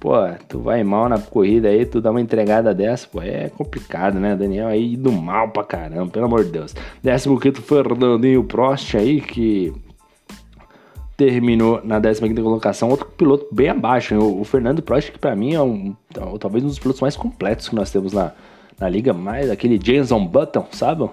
Pô, 0.00 0.12
tu 0.48 0.60
vai 0.60 0.82
mal 0.82 1.08
na 1.08 1.18
corrida 1.18 1.68
aí, 1.68 1.86
tu 1.86 2.00
dá 2.00 2.10
uma 2.10 2.20
entregada 2.20 2.74
dessa, 2.74 3.06
pô, 3.06 3.22
é 3.22 3.48
complicado, 3.50 4.18
né? 4.18 4.34
Daniel 4.34 4.68
aí 4.68 4.96
do 4.96 5.12
mal 5.12 5.48
pra 5.48 5.64
caramba, 5.64 6.10
pelo 6.10 6.26
amor 6.26 6.44
de 6.44 6.50
Deus. 6.50 6.74
Décimo 7.02 7.38
quinto, 7.38 7.62
Fernandinho 7.62 8.44
Prost 8.44 8.96
aí, 8.96 9.20
que 9.20 9.72
terminou 11.16 11.80
na 11.84 12.00
15 12.00 12.34
colocação, 12.34 12.88
outro 12.90 13.06
piloto 13.06 13.46
bem 13.52 13.68
abaixo. 13.68 14.14
O, 14.16 14.40
o 14.40 14.44
Fernando 14.44 14.82
Prost, 14.82 15.12
que 15.12 15.18
para 15.18 15.34
mim 15.36 15.54
é 15.54 15.62
um, 15.62 15.94
talvez 16.38 16.64
um 16.64 16.68
dos 16.68 16.78
pilotos 16.78 17.00
mais 17.00 17.16
completos 17.16 17.68
que 17.68 17.74
nós 17.74 17.90
temos 17.90 18.12
na, 18.12 18.32
na 18.78 18.88
liga, 18.88 19.12
mais 19.12 19.50
aquele 19.50 19.78
Jason 19.78 20.26
Button, 20.26 20.66
sabe? 20.72 21.04
O 21.04 21.12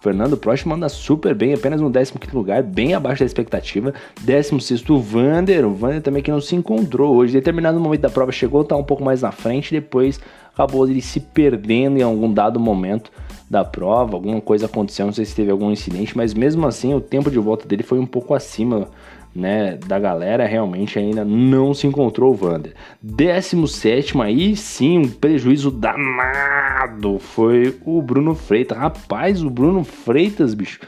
Fernando 0.00 0.36
Prost 0.36 0.64
manda 0.66 0.88
super 0.88 1.34
bem, 1.34 1.52
apenas 1.52 1.80
no 1.80 1.90
15 1.90 2.14
lugar, 2.32 2.62
bem 2.62 2.94
abaixo 2.94 3.20
da 3.20 3.26
expectativa. 3.26 3.92
16 4.22 4.88
o 4.88 5.00
Vander, 5.00 5.66
o 5.66 5.74
Vander 5.74 6.00
também 6.00 6.22
que 6.22 6.30
não 6.30 6.40
se 6.40 6.54
encontrou 6.54 7.14
hoje. 7.14 7.32
Determinado 7.32 7.80
momento 7.80 8.02
da 8.02 8.10
prova 8.10 8.32
chegou 8.32 8.62
estar 8.62 8.76
um 8.76 8.84
pouco 8.84 9.04
mais 9.04 9.22
na 9.22 9.32
frente, 9.32 9.72
depois 9.72 10.20
acabou 10.52 10.88
ele 10.88 11.02
se 11.02 11.20
perdendo 11.20 11.98
em 11.98 12.02
algum 12.02 12.32
dado 12.32 12.58
momento 12.58 13.10
da 13.48 13.64
prova, 13.64 14.14
alguma 14.16 14.40
coisa 14.40 14.66
aconteceu, 14.66 15.06
não 15.06 15.12
sei 15.12 15.24
se 15.24 15.34
teve 15.34 15.50
algum 15.50 15.70
incidente, 15.70 16.16
mas 16.16 16.34
mesmo 16.34 16.66
assim 16.66 16.94
o 16.94 17.00
tempo 17.00 17.30
de 17.30 17.38
volta 17.38 17.66
dele 17.66 17.82
foi 17.82 17.98
um 17.98 18.06
pouco 18.06 18.34
acima 18.34 18.88
né, 19.36 19.78
da 19.86 19.98
galera 19.98 20.46
realmente 20.46 20.98
ainda 20.98 21.24
não 21.24 21.74
se 21.74 21.86
encontrou 21.86 22.32
o 22.32 22.34
Vander. 22.34 22.74
17 23.02 24.20
aí 24.22 24.56
sim, 24.56 24.98
um 24.98 25.08
prejuízo 25.08 25.70
danado 25.70 27.18
foi 27.18 27.76
o 27.84 28.00
Bruno 28.00 28.34
Freitas. 28.34 28.78
Rapaz, 28.78 29.42
o 29.42 29.50
Bruno 29.50 29.84
Freitas, 29.84 30.54
bicho, 30.54 30.80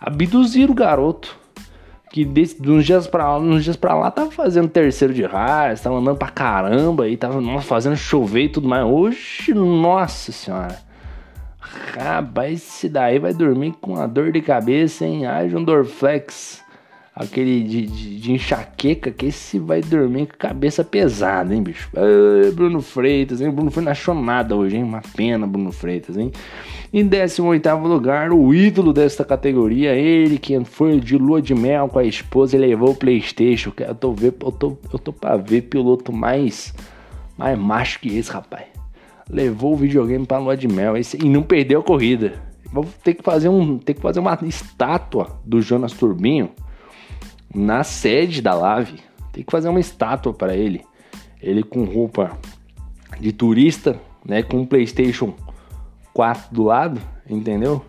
abduziram 0.00 0.72
o 0.72 0.76
garoto. 0.76 1.36
Que 2.10 2.24
de, 2.24 2.56
uns 2.70 2.86
dias 2.86 3.06
pra 3.06 3.32
lá, 3.32 3.38
uns 3.38 3.64
dias 3.64 3.76
pra 3.76 3.94
lá 3.94 4.10
tava 4.10 4.30
fazendo 4.30 4.68
terceiro 4.68 5.12
de 5.12 5.24
raça, 5.24 5.82
tava 5.82 5.96
andando 5.96 6.16
pra 6.16 6.28
caramba 6.28 7.08
e 7.08 7.16
tava 7.16 7.40
nossa, 7.40 7.66
fazendo 7.66 7.96
chover 7.96 8.44
e 8.44 8.48
tudo 8.48 8.68
mais. 8.68 8.86
Hoje, 8.86 9.52
nossa 9.52 10.30
senhora. 10.32 10.78
Rapaz, 11.98 12.62
esse 12.62 12.88
daí 12.88 13.18
vai 13.18 13.34
dormir 13.34 13.74
com 13.80 13.94
uma 13.94 14.06
dor 14.06 14.30
de 14.30 14.40
cabeça, 14.40 15.04
hein? 15.04 15.26
Haja 15.26 15.58
um 15.58 15.64
Dorflex 15.64 16.64
aquele 17.16 17.62
de, 17.62 17.86
de, 17.86 18.20
de, 18.20 18.32
enxaqueca, 18.32 19.10
que 19.10 19.24
esse 19.24 19.58
vai 19.58 19.80
dormir 19.80 20.26
com 20.26 20.34
a 20.34 20.36
cabeça 20.36 20.84
pesada, 20.84 21.54
hein, 21.54 21.62
bicho? 21.62 21.88
Bruno 22.54 22.82
Freitas, 22.82 23.40
hein? 23.40 23.50
Bruno 23.50 23.70
Freitas 23.70 23.84
não 23.84 23.92
achou 23.92 24.14
nada 24.14 24.54
hoje, 24.54 24.76
hein? 24.76 24.82
Uma 24.82 25.00
pena, 25.16 25.46
Bruno 25.46 25.72
Freitas, 25.72 26.18
hein? 26.18 26.30
Em 26.92 27.06
18 27.06 27.74
lugar, 27.76 28.32
o 28.32 28.52
ídolo 28.54 28.92
desta 28.92 29.24
categoria, 29.24 29.94
ele 29.94 30.38
que 30.38 30.62
foi 30.66 31.00
de 31.00 31.16
lua 31.16 31.40
de 31.40 31.54
mel 31.54 31.88
com 31.88 31.98
a 31.98 32.04
esposa 32.04 32.54
e 32.54 32.60
levou 32.60 32.90
o 32.90 32.94
Playstation. 32.94 33.72
Eu 33.78 33.94
tô, 33.94 34.12
ver, 34.12 34.34
eu 34.38 34.52
tô, 34.52 34.76
eu 34.92 34.98
tô 34.98 35.10
pra 35.10 35.38
ver 35.38 35.62
piloto 35.62 36.12
mais, 36.12 36.74
mais 37.38 37.58
macho 37.58 37.98
que 37.98 38.14
esse, 38.14 38.30
rapaz. 38.30 38.66
Levou 39.30 39.72
o 39.72 39.76
videogame 39.76 40.26
pra 40.26 40.38
lua 40.38 40.54
de 40.54 40.68
mel 40.68 40.98
esse, 40.98 41.16
e 41.16 41.30
não 41.30 41.42
perdeu 41.42 41.80
a 41.80 41.82
corrida. 41.82 42.34
Vou 42.70 42.84
ter 43.02 43.14
que 43.14 43.22
fazer 43.22 43.48
um, 43.48 43.78
ter 43.78 43.94
que 43.94 44.02
fazer 44.02 44.20
uma 44.20 44.38
estátua 44.42 45.40
do 45.46 45.62
Jonas 45.62 45.94
Turbinho 45.94 46.50
na 47.56 47.82
sede 47.82 48.42
da 48.42 48.54
Lave. 48.54 49.00
Tem 49.32 49.42
que 49.42 49.50
fazer 49.50 49.68
uma 49.68 49.80
estátua 49.80 50.32
para 50.32 50.54
ele. 50.54 50.84
Ele 51.40 51.62
com 51.62 51.84
roupa 51.84 52.36
de 53.18 53.32
turista, 53.32 53.98
né, 54.24 54.42
com 54.42 54.58
um 54.58 54.66
PlayStation 54.66 55.34
4 56.12 56.54
do 56.54 56.64
lado, 56.64 57.00
entendeu? 57.28 57.82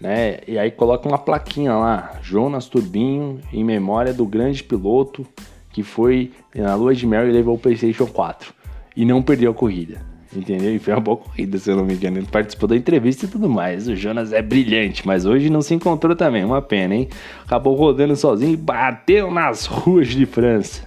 Né? 0.00 0.40
E 0.46 0.58
aí 0.58 0.70
coloca 0.70 1.08
uma 1.08 1.18
plaquinha 1.18 1.74
lá, 1.74 2.18
Jonas 2.22 2.66
Turbinho, 2.66 3.40
em 3.52 3.64
memória 3.64 4.12
do 4.12 4.26
grande 4.26 4.62
piloto 4.62 5.26
que 5.70 5.82
foi 5.82 6.32
na 6.54 6.74
lua 6.74 6.94
de 6.94 7.06
mel 7.06 7.28
e 7.28 7.32
levou 7.32 7.54
o 7.54 7.58
PlayStation 7.58 8.06
4 8.06 8.54
e 8.96 9.04
não 9.04 9.22
perdeu 9.22 9.50
a 9.50 9.54
corrida. 9.54 10.00
Entendeu? 10.36 10.74
E 10.74 10.78
foi 10.78 10.92
uma 10.92 11.00
boa 11.00 11.16
corrida, 11.16 11.56
se 11.58 11.70
eu 11.70 11.76
não 11.76 11.84
me 11.84 11.94
engano. 11.94 12.18
Ele 12.18 12.26
participou 12.26 12.68
da 12.68 12.76
entrevista 12.76 13.24
e 13.24 13.28
tudo 13.28 13.48
mais. 13.48 13.88
O 13.88 13.96
Jonas 13.96 14.32
é 14.32 14.42
brilhante, 14.42 15.06
mas 15.06 15.24
hoje 15.24 15.48
não 15.48 15.62
se 15.62 15.74
encontrou 15.74 16.14
também. 16.14 16.44
Uma 16.44 16.60
pena, 16.60 16.94
hein? 16.94 17.08
Acabou 17.44 17.74
rodando 17.74 18.14
sozinho 18.14 18.52
e 18.52 18.56
bateu 18.56 19.30
nas 19.30 19.66
ruas 19.66 20.08
de 20.08 20.26
França. 20.26 20.86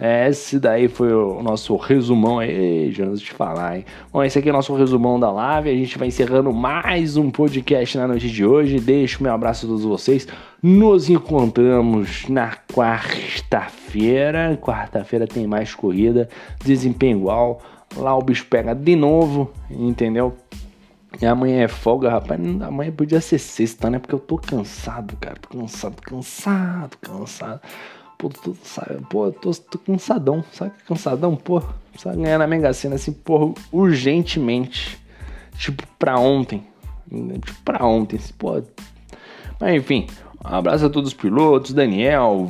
É, 0.00 0.28
esse 0.28 0.60
daí 0.60 0.86
foi 0.86 1.12
o 1.12 1.42
nosso 1.42 1.74
resumão 1.74 2.38
aí, 2.38 2.92
Jonas, 2.92 3.20
te 3.20 3.32
falar, 3.32 3.78
hein? 3.78 3.84
Bom, 4.12 4.22
esse 4.22 4.38
aqui 4.38 4.48
é 4.48 4.52
o 4.52 4.54
nosso 4.54 4.72
resumão 4.76 5.18
da 5.18 5.28
live. 5.30 5.70
A 5.70 5.74
gente 5.74 5.98
vai 5.98 6.06
encerrando 6.06 6.52
mais 6.52 7.16
um 7.16 7.30
podcast 7.30 7.98
na 7.98 8.06
noite 8.06 8.30
de 8.30 8.46
hoje. 8.46 8.78
Deixo 8.78 9.20
meu 9.22 9.32
abraço 9.32 9.66
a 9.66 9.68
todos 9.68 9.84
vocês. 9.84 10.28
Nos 10.62 11.10
encontramos 11.10 12.28
na 12.28 12.52
quarta-feira. 12.72 14.56
Quarta-feira 14.62 15.26
tem 15.26 15.48
mais 15.48 15.74
corrida, 15.74 16.28
desempenho 16.64 17.18
igual. 17.18 17.60
Lá 17.96 18.16
o 18.16 18.22
bicho 18.22 18.46
pega 18.46 18.74
de 18.74 18.94
novo, 18.94 19.52
entendeu? 19.70 20.36
E 21.20 21.26
amanhã 21.26 21.62
é 21.62 21.68
folga, 21.68 22.10
rapaz. 22.10 22.40
Amanhã 22.62 22.92
podia 22.92 23.20
ser 23.20 23.38
sexta, 23.38 23.88
né? 23.88 23.98
Porque 23.98 24.14
eu 24.14 24.20
tô 24.20 24.36
cansado, 24.36 25.16
cara. 25.16 25.36
Tô 25.40 25.58
cansado, 25.58 26.02
cansado, 26.02 26.96
cansado. 26.98 27.60
Pô, 28.18 28.28
tô, 28.28 28.54
sabe, 28.62 29.00
pô, 29.08 29.30
tô, 29.32 29.50
tô 29.52 29.78
cansadão. 29.78 30.44
Sabe 30.52 30.72
que 30.76 30.84
cansadão? 30.84 31.34
Pô, 31.34 31.62
precisa 31.92 32.14
ganhar 32.14 32.38
na 32.38 32.46
Mega 32.46 32.72
Sena 32.72 32.96
assim, 32.96 33.12
porra, 33.12 33.54
urgentemente. 33.72 34.98
Tipo, 35.56 35.84
pra 35.98 36.18
ontem. 36.18 36.66
Tipo, 37.08 37.62
pra 37.64 37.86
ontem. 37.86 38.16
Assim, 38.16 38.34
pô. 38.36 38.62
Mas 39.60 39.74
enfim, 39.74 40.06
um 40.44 40.54
abraço 40.54 40.86
a 40.86 40.90
todos 40.90 41.08
os 41.10 41.14
pilotos, 41.14 41.72
Daniel, 41.72 42.48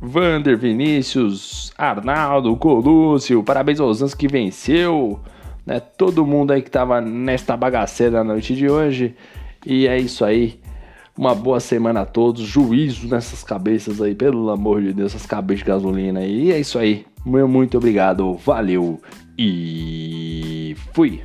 Vander, 0.00 0.58
Vinícius, 0.58 1.72
Arnaldo, 1.76 2.54
Colúcio, 2.56 3.42
parabéns 3.42 3.80
aos 3.80 4.00
anos 4.00 4.14
que 4.14 4.28
venceu, 4.28 5.18
né? 5.64 5.80
Todo 5.80 6.26
mundo 6.26 6.52
aí 6.52 6.60
que 6.62 6.70
tava 6.70 7.00
nesta 7.00 7.56
bagaceira 7.56 8.18
na 8.18 8.32
noite 8.32 8.54
de 8.54 8.68
hoje. 8.68 9.14
E 9.64 9.86
é 9.86 9.98
isso 9.98 10.24
aí. 10.24 10.60
Uma 11.16 11.34
boa 11.34 11.60
semana 11.60 12.02
a 12.02 12.06
todos. 12.06 12.42
Juízo 12.42 13.08
nessas 13.08 13.42
cabeças 13.42 14.02
aí, 14.02 14.14
pelo 14.14 14.50
amor 14.50 14.82
de 14.82 14.92
Deus, 14.92 15.14
essas 15.14 15.26
cabeças 15.26 15.60
de 15.60 15.68
gasolina 15.68 16.20
aí. 16.20 16.48
E 16.48 16.52
é 16.52 16.60
isso 16.60 16.78
aí. 16.78 17.06
Muito, 17.24 17.48
muito 17.48 17.76
obrigado. 17.78 18.34
Valeu 18.34 19.00
e 19.38 20.76
fui. 20.92 21.22